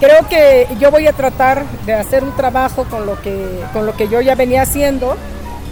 creo 0.00 0.28
que 0.28 0.66
yo 0.78 0.90
voy 0.90 1.06
a 1.06 1.12
tratar 1.12 1.64
de 1.86 1.94
hacer 1.94 2.24
un 2.24 2.34
trabajo 2.36 2.84
con 2.84 3.06
lo 3.06 3.20
que, 3.22 3.60
con 3.72 3.86
lo 3.86 3.96
que 3.96 4.08
yo 4.08 4.20
ya 4.20 4.34
venía 4.34 4.62
haciendo 4.62 5.16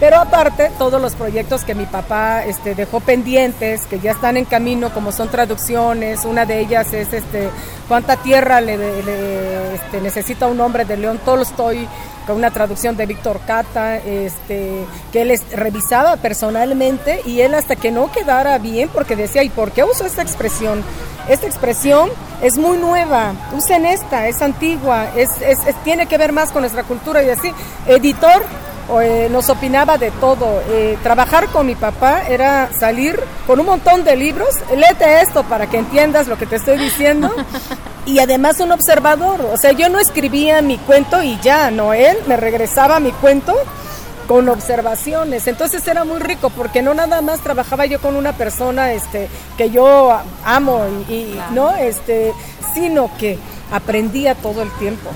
Pero 0.03 0.17
aparte, 0.17 0.69
todos 0.77 1.01
los 1.01 1.13
proyectos 1.15 1.63
que 1.63 1.75
mi 1.75 1.85
papá 1.85 2.43
este, 2.43 2.75
dejó 2.75 2.99
pendientes, 2.99 3.85
que 3.85 4.01
ya 4.01 4.11
están 4.11 4.35
en 4.35 4.43
camino, 4.43 4.93
como 4.93 5.13
son 5.13 5.29
traducciones, 5.29 6.25
una 6.25 6.45
de 6.45 6.59
ellas 6.59 6.91
es 6.91 7.13
este, 7.13 7.49
¿Cuánta 7.87 8.17
tierra 8.17 8.59
le, 8.59 8.73
este, 9.73 10.01
necesita 10.01 10.47
un 10.47 10.59
hombre 10.59 10.83
de 10.83 10.97
León 10.97 11.21
Tolstoy? 11.23 11.87
con 12.27 12.37
una 12.37 12.51
traducción 12.51 12.95
de 12.95 13.05
Víctor 13.05 13.41
Cata, 13.45 13.97
este, 13.97 14.85
que 15.11 15.21
él 15.21 15.39
revisaba 15.51 16.15
personalmente 16.15 17.21
y 17.25 17.41
él 17.41 17.53
hasta 17.53 17.75
que 17.75 17.91
no 17.91 18.11
quedara 18.13 18.57
bien, 18.59 18.89
porque 18.93 19.17
decía, 19.17 19.43
¿y 19.43 19.49
por 19.49 19.71
qué 19.71 19.83
uso 19.83 20.05
esta 20.05 20.21
expresión? 20.21 20.83
Esta 21.27 21.47
expresión 21.47 22.09
es 22.41 22.57
muy 22.57 22.77
nueva, 22.77 23.33
usen 23.53 23.85
esta, 23.85 24.29
es 24.29 24.41
antigua, 24.41 25.07
es, 25.17 25.31
tiene 25.83 26.05
que 26.05 26.17
ver 26.17 26.31
más 26.31 26.51
con 26.51 26.61
nuestra 26.61 26.83
cultura 26.83 27.23
y 27.23 27.29
así. 27.29 27.51
Editor, 27.87 28.43
eh, 29.01 29.27
nos 29.31 29.49
opinaba 29.49 29.97
de 29.97 30.11
todo. 30.11 30.61
Eh, 30.69 30.97
trabajar 31.03 31.47
con 31.47 31.65
mi 31.65 31.75
papá 31.75 32.23
era 32.27 32.69
salir 32.77 33.19
con 33.47 33.59
un 33.59 33.65
montón 33.65 34.03
de 34.03 34.15
libros. 34.15 34.49
Léete 34.75 35.21
esto 35.21 35.43
para 35.43 35.67
que 35.67 35.77
entiendas 35.77 36.27
lo 36.27 36.37
que 36.37 36.45
te 36.45 36.57
estoy 36.57 36.77
diciendo. 36.77 37.33
Y 38.05 38.19
además 38.19 38.59
un 38.59 38.73
observador. 38.73 39.39
O 39.53 39.55
sea, 39.55 39.71
yo 39.71 39.87
no 39.87 39.97
escribía 39.97 40.61
mi 40.61 40.77
cuento 40.77 41.23
y 41.23 41.39
ya, 41.39 41.71
no, 41.71 41.93
él 41.93 42.17
me 42.27 42.35
regresaba 42.35 42.99
mi 42.99 43.13
cuento 43.13 43.55
con 44.27 44.49
observaciones. 44.49 45.47
Entonces 45.47 45.87
era 45.87 46.03
muy 46.03 46.19
rico 46.19 46.49
porque 46.49 46.81
no 46.81 46.93
nada 46.93 47.21
más 47.21 47.41
trabajaba 47.41 47.85
yo 47.85 47.99
con 47.99 48.15
una 48.15 48.33
persona 48.33 48.93
este 48.93 49.29
que 49.57 49.69
yo 49.69 50.17
amo 50.43 50.85
y, 51.09 51.35
no 51.51 51.75
este 51.75 52.33
sino 52.73 53.09
que 53.17 53.37
aprendía 53.71 54.35
todo 54.35 54.61
el 54.61 54.71
tiempo. 54.73 55.09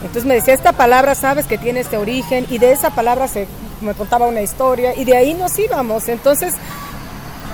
Entonces 0.00 0.24
me 0.24 0.34
decía, 0.34 0.54
esta 0.54 0.72
palabra 0.72 1.14
sabes 1.14 1.46
que 1.46 1.58
tiene 1.58 1.80
este 1.80 1.96
origen 1.96 2.46
y 2.50 2.58
de 2.58 2.72
esa 2.72 2.90
palabra 2.90 3.26
se 3.28 3.48
me 3.80 3.94
contaba 3.94 4.26
una 4.26 4.42
historia 4.42 4.94
y 4.94 5.04
de 5.04 5.16
ahí 5.16 5.34
nos 5.34 5.58
íbamos. 5.58 6.08
Entonces 6.08 6.54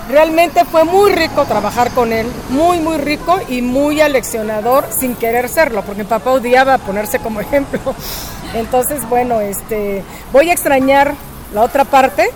realmente 0.09 0.63
fue 0.65 0.83
muy 0.83 1.11
rico 1.11 1.45
trabajar 1.45 1.91
con 1.91 2.13
él, 2.13 2.27
muy 2.49 2.79
muy 2.79 2.97
rico 2.97 3.39
y 3.49 3.61
muy 3.61 4.01
aleccionador 4.01 4.85
sin 4.91 5.15
querer 5.15 5.49
serlo, 5.49 5.81
porque 5.81 6.03
mi 6.03 6.07
papá 6.07 6.31
odiaba 6.31 6.77
ponerse 6.77 7.19
como 7.19 7.39
ejemplo. 7.41 7.79
Entonces, 8.53 9.07
bueno, 9.09 9.41
este 9.41 10.03
voy 10.31 10.49
a 10.49 10.53
extrañar 10.53 11.13
la 11.53 11.61
otra 11.61 11.83
parte, 11.83 12.29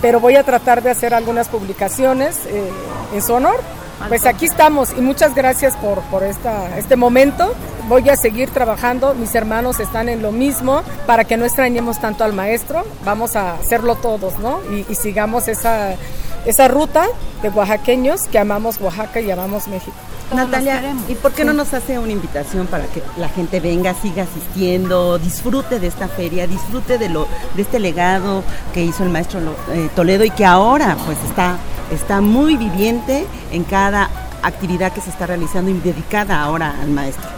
pero 0.00 0.20
voy 0.20 0.36
a 0.36 0.42
tratar 0.42 0.82
de 0.82 0.90
hacer 0.90 1.12
algunas 1.12 1.48
publicaciones 1.48 2.36
eh, 2.46 2.70
en 3.14 3.22
su 3.22 3.34
honor 3.34 3.60
pues 4.08 4.26
aquí 4.26 4.46
estamos 4.46 4.92
y 4.96 5.00
muchas 5.00 5.34
gracias 5.34 5.76
por, 5.76 6.00
por 6.02 6.22
esta, 6.22 6.76
este 6.78 6.96
momento. 6.96 7.54
Voy 7.88 8.08
a 8.08 8.16
seguir 8.16 8.50
trabajando, 8.50 9.14
mis 9.14 9.34
hermanos 9.34 9.80
están 9.80 10.08
en 10.08 10.22
lo 10.22 10.30
mismo 10.30 10.82
para 11.06 11.24
que 11.24 11.36
no 11.36 11.44
extrañemos 11.44 12.00
tanto 12.00 12.24
al 12.24 12.32
maestro. 12.32 12.84
Vamos 13.04 13.36
a 13.36 13.54
hacerlo 13.54 13.96
todos, 13.96 14.38
¿no? 14.38 14.60
Y, 14.70 14.94
sigamos 14.94 15.48
esa, 15.48 15.96
esa 16.46 16.68
ruta 16.68 17.06
de 17.42 17.48
oaxaqueños 17.48 18.22
que 18.22 18.38
amamos 18.38 18.80
Oaxaca 18.80 19.20
y 19.20 19.30
amamos 19.30 19.68
México. 19.68 19.96
Natalia, 20.34 20.94
¿y 21.08 21.16
por 21.16 21.32
qué 21.32 21.44
no 21.44 21.52
nos 21.52 21.74
hace 21.74 21.98
una 21.98 22.12
invitación 22.12 22.68
para 22.68 22.84
que 22.84 23.02
la 23.16 23.28
gente 23.28 23.58
venga, 23.58 23.94
siga 23.94 24.22
asistiendo, 24.22 25.18
disfrute 25.18 25.80
de 25.80 25.88
esta 25.88 26.06
feria, 26.06 26.46
disfrute 26.46 26.98
de 26.98 27.08
lo 27.08 27.26
de 27.56 27.62
este 27.62 27.80
legado 27.80 28.44
que 28.72 28.84
hizo 28.84 29.02
el 29.02 29.10
maestro 29.10 29.40
eh, 29.72 29.88
Toledo 29.96 30.24
y 30.24 30.30
que 30.30 30.44
ahora 30.44 30.96
pues 31.04 31.18
está 31.28 31.56
está 31.90 32.20
muy 32.20 32.56
viviente 32.56 33.26
en 33.50 33.64
cada 33.64 34.08
actividad 34.42 34.92
que 34.92 35.00
se 35.00 35.10
está 35.10 35.26
realizando 35.26 35.70
y 35.70 35.74
dedicada 35.74 36.40
ahora 36.40 36.76
al 36.80 36.90
maestro. 36.90 37.28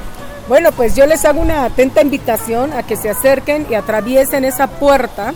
Bueno, 0.49 0.73
pues 0.73 0.95
yo 0.95 1.07
les 1.07 1.25
hago 1.25 1.41
una 1.41 1.65
atenta 1.65 2.03
invitación 2.03 2.73
a 2.73 2.83
que 2.83 2.97
se 2.97 3.09
acerquen 3.09 3.67
y 3.71 3.75
atraviesen 3.75 4.45
esa 4.45 4.67
puerta 4.67 5.33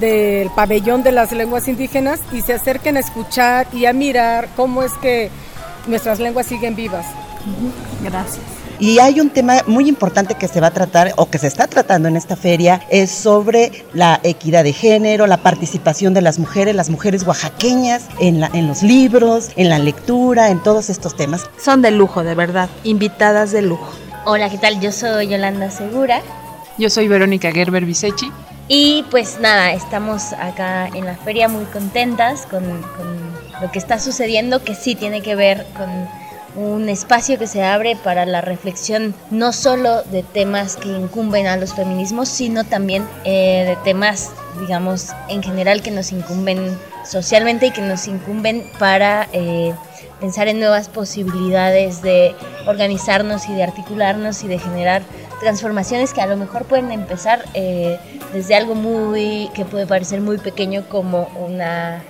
del 0.00 0.50
pabellón 0.50 1.02
de 1.02 1.12
las 1.12 1.32
lenguas 1.32 1.68
indígenas 1.68 2.20
y 2.32 2.40
se 2.40 2.54
acerquen 2.54 2.96
a 2.96 3.00
escuchar 3.00 3.66
y 3.72 3.86
a 3.86 3.92
mirar 3.92 4.48
cómo 4.56 4.82
es 4.82 4.92
que 4.94 5.30
nuestras 5.86 6.20
lenguas 6.20 6.46
siguen 6.46 6.74
vivas. 6.74 7.06
Gracias. 8.02 8.44
Y 8.80 8.98
hay 8.98 9.20
un 9.20 9.30
tema 9.30 9.62
muy 9.66 9.88
importante 9.88 10.34
que 10.34 10.48
se 10.48 10.60
va 10.60 10.68
a 10.68 10.70
tratar 10.72 11.12
o 11.16 11.30
que 11.30 11.38
se 11.38 11.46
está 11.46 11.68
tratando 11.68 12.08
en 12.08 12.16
esta 12.16 12.34
feria, 12.34 12.80
es 12.90 13.10
sobre 13.10 13.84
la 13.92 14.18
equidad 14.24 14.64
de 14.64 14.72
género, 14.72 15.28
la 15.28 15.36
participación 15.36 16.12
de 16.12 16.22
las 16.22 16.40
mujeres, 16.40 16.74
las 16.74 16.90
mujeres 16.90 17.24
oaxaqueñas 17.24 18.06
en, 18.18 18.40
la, 18.40 18.50
en 18.52 18.66
los 18.66 18.82
libros, 18.82 19.50
en 19.54 19.68
la 19.68 19.78
lectura, 19.78 20.50
en 20.50 20.60
todos 20.60 20.90
estos 20.90 21.16
temas. 21.16 21.48
Son 21.62 21.82
de 21.82 21.92
lujo, 21.92 22.24
de 22.24 22.34
verdad, 22.34 22.68
invitadas 22.82 23.52
de 23.52 23.62
lujo. 23.62 23.92
Hola, 24.24 24.50
¿qué 24.50 24.58
tal? 24.58 24.80
Yo 24.80 24.90
soy 24.90 25.28
Yolanda 25.28 25.70
Segura. 25.70 26.20
Yo 26.76 26.90
soy 26.90 27.06
Verónica 27.06 27.52
Gerber 27.52 27.84
Visechi. 27.84 28.32
Y 28.68 29.04
pues 29.10 29.38
nada, 29.40 29.72
estamos 29.74 30.32
acá 30.32 30.88
en 30.88 31.04
la 31.04 31.16
feria 31.16 31.48
muy 31.48 31.64
contentas 31.66 32.46
con, 32.46 32.62
lo 33.60 33.70
que 33.70 33.78
está 33.78 34.00
sucediendo, 34.00 34.64
que 34.64 34.74
sí 34.74 34.94
tiene 34.94 35.20
que 35.20 35.34
ver 35.36 35.66
con 35.76 36.08
un 36.56 36.88
espacio 36.88 37.38
que 37.38 37.46
se 37.46 37.62
abre 37.62 37.96
para 37.96 38.26
la 38.26 38.40
reflexión 38.40 39.14
no 39.30 39.52
solo 39.52 40.02
de 40.04 40.22
temas 40.22 40.76
que 40.76 40.88
incumben 40.88 41.46
a 41.46 41.56
los 41.56 41.74
feminismos, 41.74 42.28
sino 42.28 42.64
también 42.64 43.06
eh, 43.24 43.64
de 43.66 43.76
temas, 43.84 44.32
digamos, 44.60 45.10
en 45.28 45.42
general 45.42 45.82
que 45.82 45.90
nos 45.90 46.10
incumben 46.12 46.78
socialmente 47.04 47.66
y 47.66 47.70
que 47.70 47.82
nos 47.82 48.08
incumben 48.08 48.64
para 48.78 49.28
eh, 49.32 49.74
pensar 50.20 50.48
en 50.48 50.58
nuevas 50.58 50.88
posibilidades 50.88 52.02
de 52.02 52.34
organizarnos 52.66 53.48
y 53.48 53.54
de 53.54 53.62
articularnos 53.62 54.42
y 54.42 54.48
de 54.48 54.58
generar 54.58 55.02
transformaciones 55.40 56.12
que 56.12 56.20
a 56.20 56.26
lo 56.26 56.36
mejor 56.36 56.64
pueden 56.64 56.90
empezar 56.92 57.44
eh, 57.54 57.98
desde 58.32 58.54
algo 58.54 58.74
muy 58.74 59.50
que 59.54 59.64
puede 59.64 59.86
parecer 59.86 60.20
muy 60.20 60.38
pequeño 60.38 60.88
como 60.88 61.28
una 61.36 62.02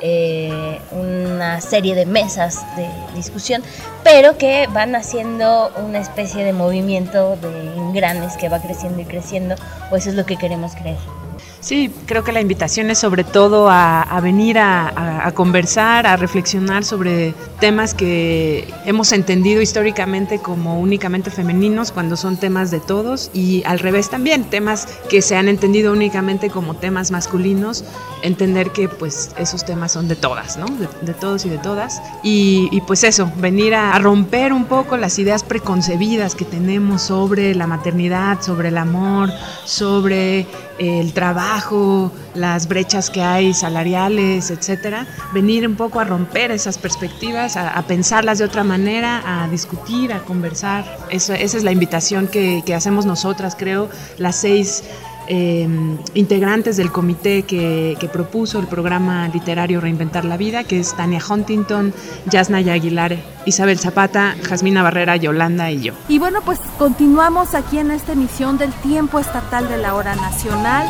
eh, 0.00 0.78
una 0.92 1.60
serie 1.60 1.96
de 1.96 2.06
mesas 2.06 2.64
de 2.76 2.88
discusión, 3.16 3.64
pero 4.04 4.38
que 4.38 4.68
van 4.72 4.94
haciendo 4.94 5.72
una 5.76 5.98
especie 5.98 6.44
de 6.44 6.52
movimiento 6.52 7.34
de 7.36 7.74
engranes 7.74 8.36
que 8.36 8.48
va 8.48 8.60
creciendo 8.60 9.00
y 9.00 9.04
creciendo, 9.04 9.56
o 9.90 9.96
eso 9.96 10.10
es 10.10 10.14
lo 10.14 10.24
que 10.24 10.36
queremos 10.36 10.76
creer. 10.76 11.17
Sí, 11.60 11.90
creo 12.06 12.22
que 12.22 12.30
la 12.30 12.40
invitación 12.40 12.90
es 12.90 12.98
sobre 12.98 13.24
todo 13.24 13.68
a, 13.68 14.20
venir 14.22 14.58
a, 14.58 15.32
conversar, 15.34 16.06
a 16.06 16.16
reflexionar 16.16 16.84
sobre 16.84 17.34
temas 17.60 17.94
que 17.94 18.72
hemos 18.84 19.12
entendido 19.12 19.60
históricamente 19.60 20.38
como 20.38 20.78
únicamente 20.78 21.30
femeninos 21.30 21.90
cuando 21.90 22.16
son 22.16 22.36
temas 22.36 22.70
de 22.70 22.80
todos 22.80 23.30
y 23.34 23.62
al 23.64 23.80
revés 23.80 24.08
también, 24.08 24.44
temas 24.44 24.86
que 25.10 25.20
se 25.20 25.36
han 25.36 25.48
entendido 25.48 25.92
únicamente 25.92 26.48
como 26.48 26.74
temas 26.74 27.10
masculinos, 27.10 27.84
entender 28.22 28.70
que 28.70 28.88
pues 28.88 29.32
esos 29.36 29.64
temas 29.64 29.92
son 29.92 30.06
de 30.06 30.16
todas, 30.16 30.56
¿no? 30.56 30.66
De, 31.02 31.14
todos 31.14 31.44
y 31.44 31.48
de 31.48 31.58
todas. 31.58 32.00
Y, 32.22 32.80
pues 32.86 33.02
eso, 33.02 33.30
venir 33.36 33.74
a 33.74 33.98
romper 33.98 34.52
un 34.52 34.66
poco 34.66 34.96
las 34.96 35.18
ideas 35.18 35.42
preconcebidas 35.42 36.36
que 36.36 36.44
tenemos 36.44 37.02
sobre 37.02 37.54
la 37.54 37.66
maternidad, 37.66 38.40
sobre 38.40 38.68
el 38.68 38.78
amor, 38.78 39.30
sobre 39.64 40.46
el 40.78 41.12
trabajo, 41.12 42.12
las 42.34 42.68
brechas 42.68 43.10
que 43.10 43.22
hay 43.22 43.54
salariales, 43.54 44.50
etcétera, 44.50 45.06
venir 45.32 45.66
un 45.66 45.76
poco 45.76 46.00
a 46.00 46.04
romper 46.04 46.50
esas 46.50 46.78
perspectivas, 46.78 47.56
a, 47.56 47.82
pensarlas 47.82 48.38
de 48.38 48.44
otra 48.44 48.64
manera, 48.64 49.22
a 49.24 49.48
discutir, 49.48 50.12
a 50.12 50.20
conversar. 50.20 50.84
esa 51.10 51.34
es 51.36 51.64
la 51.64 51.72
invitación 51.72 52.28
que 52.28 52.74
hacemos 52.74 53.06
nosotras, 53.06 53.56
creo, 53.58 53.88
las 54.18 54.36
seis 54.36 54.84
Em, 55.30 55.98
integrantes 56.14 56.78
del 56.78 56.90
comité 56.90 57.42
que, 57.42 58.08
propuso 58.10 58.58
el 58.58 58.66
programa 58.66 59.28
literario 59.28 59.78
Reinventar 59.78 60.24
la 60.24 60.38
Vida, 60.38 60.64
que 60.64 60.80
es 60.80 60.96
Tania 60.96 61.20
Huntington, 61.28 61.92
Yasnaya 62.30 62.72
Aguilar, 62.72 63.18
Isabel 63.44 63.78
Zapata, 63.78 64.34
Jasmina 64.48 64.82
Barrera, 64.82 65.16
Yolanda 65.16 65.70
y 65.70 65.82
yo. 65.82 65.92
Y 66.08 66.18
bueno, 66.18 66.40
pues 66.42 66.58
continuamos 66.78 67.54
aquí 67.54 67.78
en 67.78 67.90
esta 67.90 68.12
emisión 68.12 68.56
del 68.56 68.72
Tiempo 68.72 69.18
Estatal 69.18 69.68
de 69.68 69.76
la 69.76 69.94
Hora 69.94 70.16
Nacional. 70.16 70.86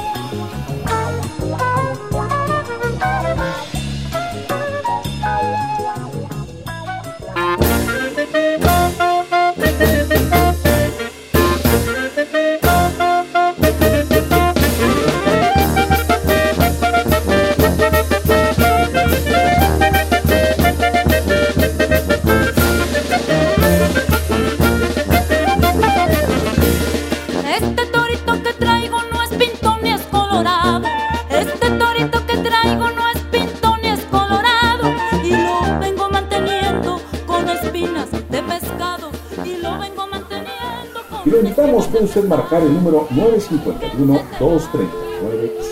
Puede 41.46 42.04
usted 42.04 42.24
marcar 42.24 42.62
el 42.62 42.72
número 42.72 43.08
951-230. 43.08 45.08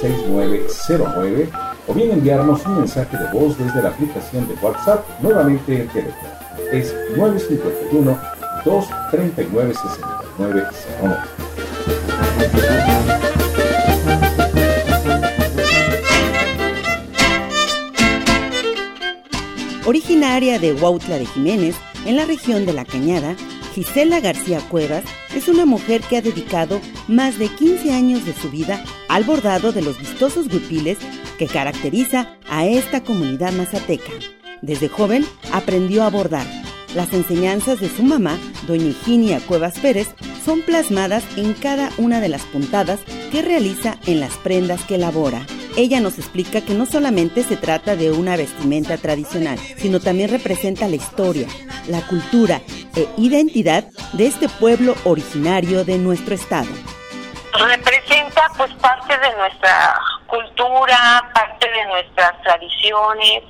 6909 0.01 1.51
o 1.87 1.95
bien 1.95 2.11
enviarnos 2.11 2.67
un 2.67 2.79
mensaje 2.79 3.17
de 3.17 3.31
voz 3.33 3.57
desde 3.57 3.83
la 3.83 3.91
aplicación 3.91 4.49
de 4.49 4.55
WhatsApp, 4.55 5.05
nuevamente 5.21 5.83
en 5.83 5.89
teléfono. 5.89 6.29
Es 6.73 6.93
951 7.17 8.19
239 8.65 9.75
6901. 9.75 11.17
Originaria 19.87 20.59
de 20.59 20.73
Huautla 20.73 21.17
de 21.17 21.27
Jiménez, 21.27 21.77
en 22.05 22.17
la 22.17 22.25
región 22.25 22.67
de 22.67 22.73
La 22.73 22.85
Cañada, 22.85 23.37
Gisela 23.77 24.21
García 24.21 24.61
Cuevas 24.71 25.05
es 25.35 25.49
una 25.49 25.67
mujer 25.67 26.01
que 26.01 26.17
ha 26.17 26.23
dedicado 26.23 26.81
más 27.09 27.39
de 27.39 27.49
15 27.49 27.93
años 27.93 28.25
de 28.25 28.33
su 28.33 28.51
vida 28.51 28.83
al 29.11 29.25
bordado 29.25 29.71
de 29.71 29.83
los 29.83 29.99
vistosos 29.99 30.47
huipiles 30.47 30.97
que 31.39 31.47
caracteriza 31.47 32.39
a 32.49 32.65
esta 32.65 33.05
comunidad 33.05 33.53
mazateca. 33.53 34.13
Desde 34.63 34.89
joven 34.89 35.27
aprendió 35.53 36.05
a 36.05 36.09
bordar. 36.09 36.47
Las 36.95 37.13
enseñanzas 37.13 37.79
de 37.79 37.91
su 37.91 38.03
mamá, 38.03 38.39
doña 38.67 38.87
Higinia 38.87 39.41
Cuevas 39.41 39.79
Pérez, 39.79 40.09
son 40.43 40.63
plasmadas 40.63 41.25
en 41.37 41.53
cada 41.53 41.91
una 41.99 42.23
de 42.23 42.31
las 42.31 42.45
puntadas 42.45 43.01
que 43.31 43.43
realiza 43.43 43.99
en 44.07 44.21
las 44.21 44.39
prendas 44.39 44.85
que 44.85 44.95
elabora. 44.95 45.47
Ella 45.77 46.01
nos 46.01 46.19
explica 46.19 46.63
que 46.63 46.73
no 46.73 46.87
solamente 46.87 47.45
se 47.45 47.59
trata 47.59 47.95
de 47.95 48.11
una 48.11 48.39
vestimenta 48.39 48.97
tradicional, 48.97 49.59
sino 49.77 50.01
también 50.01 50.31
representa 50.31 50.89
la 50.89 50.97
historia, 50.97 51.47
la 51.89 52.01
cultura 52.07 52.63
e 52.97 53.09
identidad 53.19 53.85
de 54.13 54.27
este 54.27 54.49
pueblo 54.49 54.95
originario 55.05 55.85
de 55.85 55.99
nuestro 55.99 56.35
estado. 56.35 56.69
Representa 57.53 58.43
pues 58.57 58.73
parte 58.75 59.17
de 59.19 59.37
nuestra 59.37 60.01
cultura, 60.27 61.31
parte 61.35 61.71
de 61.71 61.87
nuestras 61.87 62.43
tradiciones, 62.43 63.43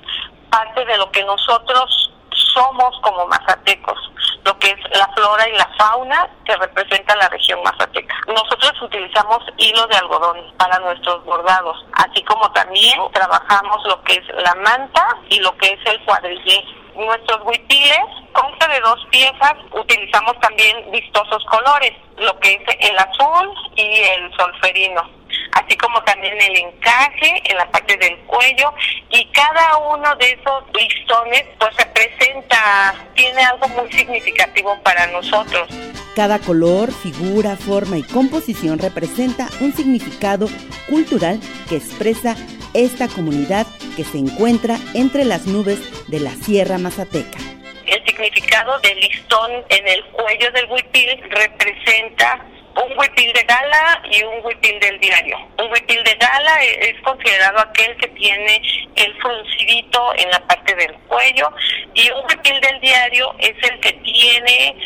parte 0.51 0.85
de 0.85 0.99
lo 0.99 1.11
que 1.11 1.25
nosotros 1.25 2.13
somos 2.55 2.99
como 3.03 3.27
mazatecos, 3.27 3.99
lo 4.45 4.59
que 4.59 4.69
es 4.69 4.99
la 4.99 5.09
flora 5.09 5.49
y 5.49 5.53
la 5.57 5.69
fauna 5.79 6.29
que 6.45 6.57
representa 6.57 7.17
la 7.17 7.29
región 7.29 7.63
mazateca. 7.63 8.15
Nosotros 8.29 8.73
utilizamos 8.83 9.43
hilo 9.59 9.87
de 9.89 9.97
algodón 9.97 10.39
para 10.57 10.79
nuestros 10.79 11.25
bordados, 11.25 11.85
así 11.93 12.23
como 12.25 12.51
también 12.53 12.99
trabajamos 13.13 13.85
lo 13.87 14.03
que 14.03 14.15
es 14.15 14.25
la 14.43 14.55
manta 14.55 15.07
y 15.29 15.41
lo 15.41 15.57
que 15.59 15.73
es 15.73 15.81
el 15.87 16.03
cuadrillé. 16.05 16.65
Nuestros 16.97 17.41
huipiles 17.45 18.01
consta 18.33 18.69
de 18.69 18.81
dos 18.81 19.07
piezas, 19.11 19.55
utilizamos 19.73 20.39
también 20.41 20.91
vistosos 20.91 21.45
colores, 21.45 21.93
lo 22.17 22.39
que 22.41 22.55
es 22.55 22.91
el 22.91 22.99
azul 22.99 23.53
y 23.77 24.01
el 24.03 24.35
solferino 24.37 25.17
así 25.53 25.77
como 25.77 26.03
también 26.03 26.35
el 26.41 26.57
encaje 26.57 27.43
en 27.45 27.57
la 27.57 27.71
parte 27.71 27.97
del 27.97 28.17
cuello 28.27 28.73
y 29.11 29.25
cada 29.27 29.79
uno 29.79 30.15
de 30.17 30.33
esos 30.33 30.65
listones 30.75 31.45
pues 31.59 31.75
representa, 31.77 32.95
tiene 33.15 33.43
algo 33.43 33.69
muy 33.69 33.91
significativo 33.93 34.79
para 34.83 35.07
nosotros. 35.09 35.69
Cada 36.15 36.39
color, 36.39 36.93
figura, 36.93 37.57
forma 37.57 37.99
y 37.99 38.03
composición 38.03 38.79
representa 38.79 39.49
un 39.61 39.73
significado 39.73 40.49
cultural 40.89 41.41
que 41.69 41.77
expresa 41.77 42.37
esta 42.77 43.09
comunidad 43.09 43.67
que 43.97 44.05
se 44.05 44.19
encuentra 44.19 44.77
entre 44.95 45.25
las 45.25 45.47
nubes 45.47 45.81
de 46.09 46.21
la 46.21 46.31
Sierra 46.31 46.79
Mazateca. 46.79 47.39
El 47.87 48.05
significado 48.05 48.79
del 48.81 49.01
listón 49.01 49.51
en 49.69 49.89
el 49.89 50.05
cuello 50.07 50.51
del 50.53 50.71
huipil 50.71 51.21
representa 51.31 52.45
un 52.77 52.99
huipil 52.99 53.33
de 53.33 53.43
gala 53.45 54.03
y 54.11 54.23
un 54.23 54.45
huipil 54.45 54.79
del 54.81 55.01
diario. 55.01 55.39
Un 55.59 55.73
huipil 55.73 56.05
de 56.05 56.15
gala 56.15 56.63
es 56.63 57.01
considerado 57.03 57.61
aquel 57.61 57.97
que 57.97 58.09
tiene 58.09 58.61
el 58.97 59.15
fruncidito 59.23 60.15
en 60.17 60.31
la 60.31 60.41
parte 60.41 60.75
del 60.75 60.93
cuello 61.09 61.51
y 61.95 62.11
un 62.11 62.25
huipil 62.29 62.61
del 62.61 62.81
diario 62.81 63.35
es 63.39 63.55
el 63.71 63.81
que 63.81 63.93
tiene 63.93 64.77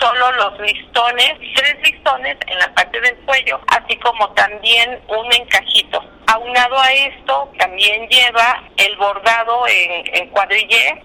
solo 0.00 0.32
los 0.32 0.60
listones, 0.60 1.32
tres 1.54 1.76
listones 1.84 2.36
en 2.48 2.58
la 2.58 2.74
parte 2.74 3.00
del 3.00 3.16
cuello, 3.18 3.60
así 3.68 3.96
como 3.98 4.28
también 4.30 5.00
un 5.08 5.32
encajito. 5.32 6.15
Aunado 6.28 6.78
a 6.78 6.92
esto, 6.92 7.52
también 7.58 8.08
lleva 8.08 8.62
el 8.76 8.96
bordado 8.96 9.66
en, 9.68 10.04
en 10.14 10.30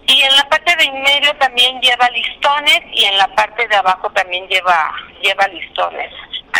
y 0.08 0.22
en 0.22 0.36
la 0.36 0.50
parte 0.50 0.76
de 0.76 0.84
en 0.84 1.02
medio 1.02 1.36
también 1.38 1.80
lleva 1.80 2.10
listones 2.10 2.82
y 2.92 3.06
en 3.06 3.18
la 3.18 3.28
parte 3.36 3.68
de 3.68 3.76
abajo 3.76 4.10
también 4.12 4.48
lleva, 4.48 4.94
lleva 5.22 5.48
listones 5.48 6.12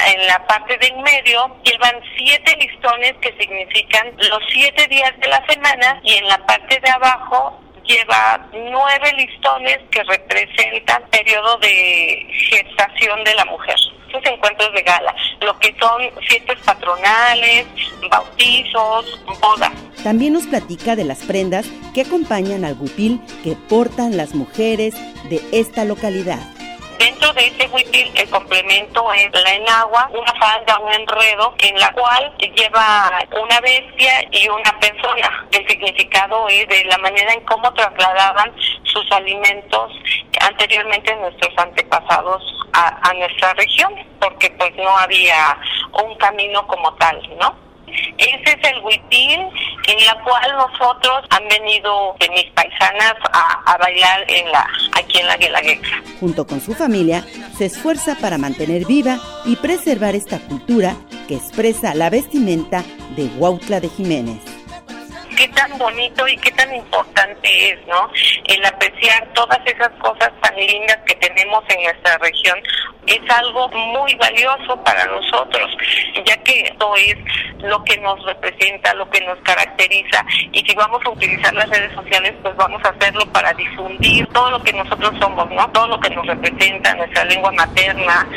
en 0.08 0.28
la 0.28 0.46
parte 0.48 0.78
de 0.78 0.88
en 0.88 1.02
medio 1.02 1.56
llevan 1.64 1.96
siete 2.18 2.56
listones 2.58 3.14
que 3.22 3.34
significan 3.40 4.12
los 4.18 4.40
siete 4.52 4.88
días 4.88 5.12
de 5.20 5.28
la 5.28 5.46
semana 5.46 6.00
y 6.04 6.16
en 6.16 6.28
la 6.28 6.38
parte 6.46 6.80
de 6.80 6.90
abajo 6.90 7.60
lleva 7.84 8.48
nueve 8.54 9.14
listones 9.18 9.80
que 9.92 10.04
representan 10.04 11.04
periodo 11.10 11.58
de 11.58 12.28
gestación 12.50 13.24
de 13.24 13.36
la 13.36 13.46
mujer. 13.46 13.76
Encuentros 14.24 14.74
de 14.74 14.82
gala, 14.82 15.16
lo 15.42 15.58
que 15.60 15.76
son 15.80 16.02
fiestas 16.28 16.58
patronales, 16.66 17.66
bautizos, 18.10 19.20
bodas. 19.42 19.72
También 20.04 20.34
nos 20.34 20.48
platica 20.48 20.96
de 20.96 21.04
las 21.04 21.20
prendas 21.20 21.66
que 21.94 22.02
acompañan 22.02 22.66
al 22.66 22.78
huipil 22.80 23.22
que 23.44 23.56
portan 23.70 24.18
las 24.18 24.34
mujeres 24.34 24.96
de 25.30 25.42
esta 25.52 25.86
localidad. 25.86 26.40
Dentro 27.02 27.34
de 27.34 27.48
ese 27.48 27.68
huipil 27.70 28.12
el 28.14 28.30
complemento 28.30 29.12
es 29.14 29.32
la 29.34 29.56
enagua, 29.56 30.08
una 30.14 30.34
falda, 30.36 30.78
un 30.78 30.94
enredo, 30.94 31.52
en 31.58 31.80
la 31.80 31.92
cual 31.94 32.32
lleva 32.38 33.12
una 33.44 33.60
bestia 33.60 34.24
y 34.30 34.48
una 34.48 34.80
persona. 34.80 35.48
El 35.52 35.68
significado 35.68 36.48
es 36.48 36.68
de 36.68 36.86
la 36.86 37.00
manera 37.00 37.34
en 37.34 37.42
cómo 37.46 37.74
trasladaban 37.74 38.54
sus 38.84 39.12
alimentos 39.14 39.92
anteriormente 40.42 41.16
nuestros 41.16 41.52
antepasados 41.58 42.44
a, 42.74 43.10
a 43.10 43.14
nuestra 43.16 43.52
región, 43.56 43.96
porque 44.20 44.52
pues 44.52 44.76
no 44.76 44.96
había 45.00 45.58
un 46.04 46.16
camino 46.20 46.68
como 46.68 46.94
tal, 46.98 47.20
¿no? 47.40 47.71
Ese 48.18 48.58
es 48.60 48.72
el 48.72 48.84
huipil 48.84 49.40
en 49.88 50.06
la 50.06 50.24
cual 50.24 50.52
nosotros 50.56 51.26
han 51.30 51.48
venido 51.48 52.16
de 52.20 52.30
mis 52.30 52.46
paisanas 52.52 53.16
a, 53.34 53.78
bailar 53.78 54.26
en 54.28 54.52
la, 54.52 54.68
aquí 54.94 55.20
en 55.20 55.28
la 55.28 55.38
Guelaguetza. 55.38 56.02
Junto 56.20 56.46
con 56.46 56.62
su 56.62 56.74
familia, 56.74 57.26
se 57.58 57.66
esfuerza 57.66 58.16
para 58.16 58.38
mantener 58.38 58.86
viva 58.86 59.18
y 59.46 59.56
preservar 59.56 60.16
esta 60.16 60.40
cultura 60.40 60.96
que 61.28 61.36
expresa 61.36 61.94
la 61.94 62.10
vestimenta 62.10 62.84
de 63.16 63.26
Huautla 63.38 63.80
de 63.80 63.90
Jiménez 63.90 64.61
qué 65.42 65.48
tan 65.48 65.76
bonito 65.80 66.28
y 66.28 66.38
qué 66.38 66.52
tan 66.52 66.72
importante 66.76 67.72
es, 67.72 67.80
¿no? 67.88 68.12
El 68.46 68.64
apreciar 68.64 69.28
todas 69.34 69.58
esas 69.66 69.90
cosas 70.00 70.32
tan 70.40 70.56
lindas 70.56 71.00
que 71.08 71.16
tenemos 71.16 71.64
en 71.70 71.84
nuestra 71.84 72.16
región 72.20 72.60
es 73.08 73.20
algo 73.28 73.68
muy 73.70 74.14
valioso 74.16 74.80
para 74.84 75.04
nosotros, 75.06 75.76
ya 76.28 76.38
que 76.44 76.62
esto 76.62 76.96
es 76.96 77.16
lo 77.64 77.84
que 77.84 77.98
nos 77.98 78.24
representa, 78.24 78.94
lo 78.94 79.10
que 79.10 79.22
nos 79.22 79.40
caracteriza 79.40 80.24
y 80.52 80.60
si 80.60 80.76
vamos 80.76 81.02
a 81.04 81.10
utilizar 81.10 81.52
las 81.56 81.68
redes 81.70 81.92
sociales, 81.96 82.34
pues 82.44 82.56
vamos 82.56 82.80
a 82.86 82.90
hacerlo 82.90 83.26
para 83.34 83.52
difundir 83.54 84.28
todo 84.28 84.52
lo 84.52 84.62
que 84.62 84.74
nosotros 84.74 85.12
somos, 85.20 85.50
¿no? 85.50 85.68
Todo 85.72 85.88
lo 85.88 86.00
que 86.00 86.12
nos 86.12 86.28
representa, 86.28 86.94
nuestra 86.94 87.26
lengua 87.26 87.52
materna, 87.54 88.28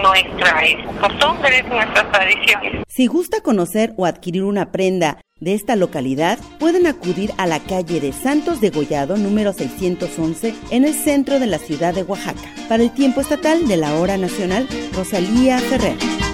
nuestra 0.00 0.62
costumbres, 0.98 1.66
nuestras 1.66 2.10
tradiciones. 2.10 2.84
Si 2.88 3.06
gusta 3.06 3.42
conocer 3.42 3.92
o 3.98 4.06
adquirir 4.06 4.44
una 4.44 4.72
prenda 4.72 5.18
de 5.44 5.54
esta 5.54 5.76
localidad, 5.76 6.38
pueden 6.58 6.86
acudir 6.86 7.32
a 7.36 7.46
la 7.46 7.60
calle 7.60 8.00
de 8.00 8.12
Santos 8.12 8.60
de 8.60 8.70
Gollado 8.70 9.16
número 9.16 9.52
611 9.52 10.54
en 10.70 10.84
el 10.84 10.94
centro 10.94 11.38
de 11.38 11.46
la 11.46 11.58
ciudad 11.58 11.94
de 11.94 12.02
Oaxaca. 12.02 12.52
Para 12.68 12.82
el 12.82 12.90
tiempo 12.90 13.20
estatal 13.20 13.68
de 13.68 13.76
la 13.76 13.94
hora 13.94 14.16
nacional, 14.16 14.66
Rosalía 14.94 15.58
Ferrer. 15.58 16.33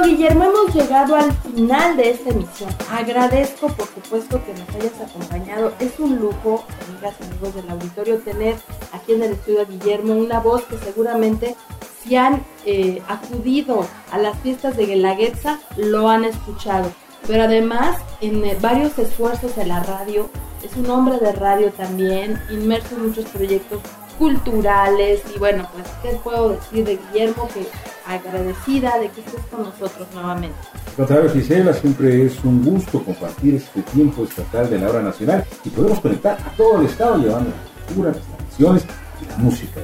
Bueno, 0.00 0.16
Guillermo, 0.16 0.44
hemos 0.44 0.74
llegado 0.74 1.16
al 1.16 1.32
final 1.32 1.96
de 1.96 2.10
esta 2.10 2.30
emisión. 2.30 2.70
Agradezco, 2.90 3.68
por 3.68 3.86
supuesto, 3.86 4.40
que 4.44 4.54
nos 4.54 4.68
hayas 4.70 5.00
acompañado. 5.00 5.72
Es 5.78 5.98
un 5.98 6.16
lujo, 6.18 6.64
amigas 6.88 7.14
y 7.20 7.24
amigos 7.24 7.54
del 7.54 7.70
auditorio, 7.70 8.18
tener 8.18 8.56
aquí 8.92 9.12
en 9.12 9.22
el 9.22 9.32
estudio 9.32 9.62
a 9.62 9.64
Guillermo 9.64 10.14
una 10.14 10.40
voz 10.40 10.64
que 10.64 10.78
seguramente 10.78 11.54
si 12.02 12.16
han 12.16 12.42
eh, 12.64 13.02
acudido 13.08 13.86
a 14.10 14.18
las 14.18 14.38
fiestas 14.38 14.76
de 14.76 14.86
Guelaguetza, 14.86 15.60
lo 15.76 16.08
han 16.08 16.24
escuchado. 16.24 16.90
Pero 17.26 17.44
además, 17.44 17.98
en 18.22 18.44
eh, 18.44 18.56
varios 18.60 18.98
esfuerzos 18.98 19.58
en 19.58 19.68
la 19.68 19.82
radio, 19.82 20.30
es 20.62 20.76
un 20.76 20.88
hombre 20.88 21.18
de 21.18 21.32
radio 21.32 21.70
también, 21.72 22.40
inmerso 22.50 22.94
en 22.94 23.08
muchos 23.08 23.26
proyectos 23.26 23.80
culturales 24.20 25.22
y 25.34 25.38
bueno, 25.38 25.66
pues, 25.72 25.86
¿qué 26.02 26.18
puedo 26.22 26.50
decir 26.50 26.84
de 26.84 26.98
Guillermo? 26.98 27.48
Que 27.54 27.66
agradecida 28.06 28.98
de 28.98 29.08
que 29.08 29.22
estés 29.22 29.40
con 29.50 29.62
nosotros 29.62 30.06
nuevamente. 30.12 30.56
Al 30.88 30.94
contrario, 30.94 31.30
Gisela, 31.30 31.72
siempre 31.72 32.26
es 32.26 32.44
un 32.44 32.62
gusto 32.62 33.02
compartir 33.02 33.54
este 33.54 33.80
tiempo 33.80 34.24
estatal 34.24 34.68
de 34.68 34.78
la 34.78 34.90
hora 34.90 35.00
nacional 35.00 35.42
y 35.64 35.70
podemos 35.70 36.00
conectar 36.00 36.38
a 36.38 36.54
todo 36.54 36.80
el 36.80 36.86
estado 36.86 37.16
llevando 37.16 37.48
la 37.48 37.86
cultura, 37.86 38.12
las 38.12 38.22
tradiciones 38.36 38.84
y 39.22 39.30
la 39.30 39.36
música. 39.38 39.80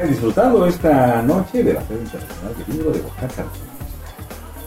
He 0.00 0.06
disfrutado 0.06 0.66
esta 0.66 1.20
noche 1.20 1.62
de 1.62 1.74
la 1.74 1.82
Feria 1.82 2.02
Internacional 2.02 2.54
del 2.56 2.76
Libro 2.76 2.90
de 2.92 3.00
Oaxaca. 3.02 3.44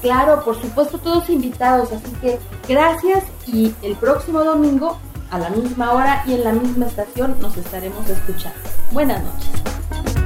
Claro, 0.03 0.43
por 0.43 0.62
supuesto, 0.62 0.99
todos 0.99 1.29
invitados, 1.32 1.91
así 1.93 2.12
que 2.21 2.38
gracias 2.67 3.23
y 3.47 3.73
el 3.82 3.95
próximo 3.95 4.43
domingo 4.43 4.99
a 5.34 5.39
la 5.39 5.50
misma 5.50 5.93
hora 5.93 6.24
y 6.28 6.34
en 6.34 6.43
la 6.43 6.54
misma 6.54 6.86
estación 6.86 7.36
nos 7.41 7.58
estaremos 7.58 8.08
escuchando. 8.08 8.60
Buenas 8.91 9.24
noches. 9.24 10.23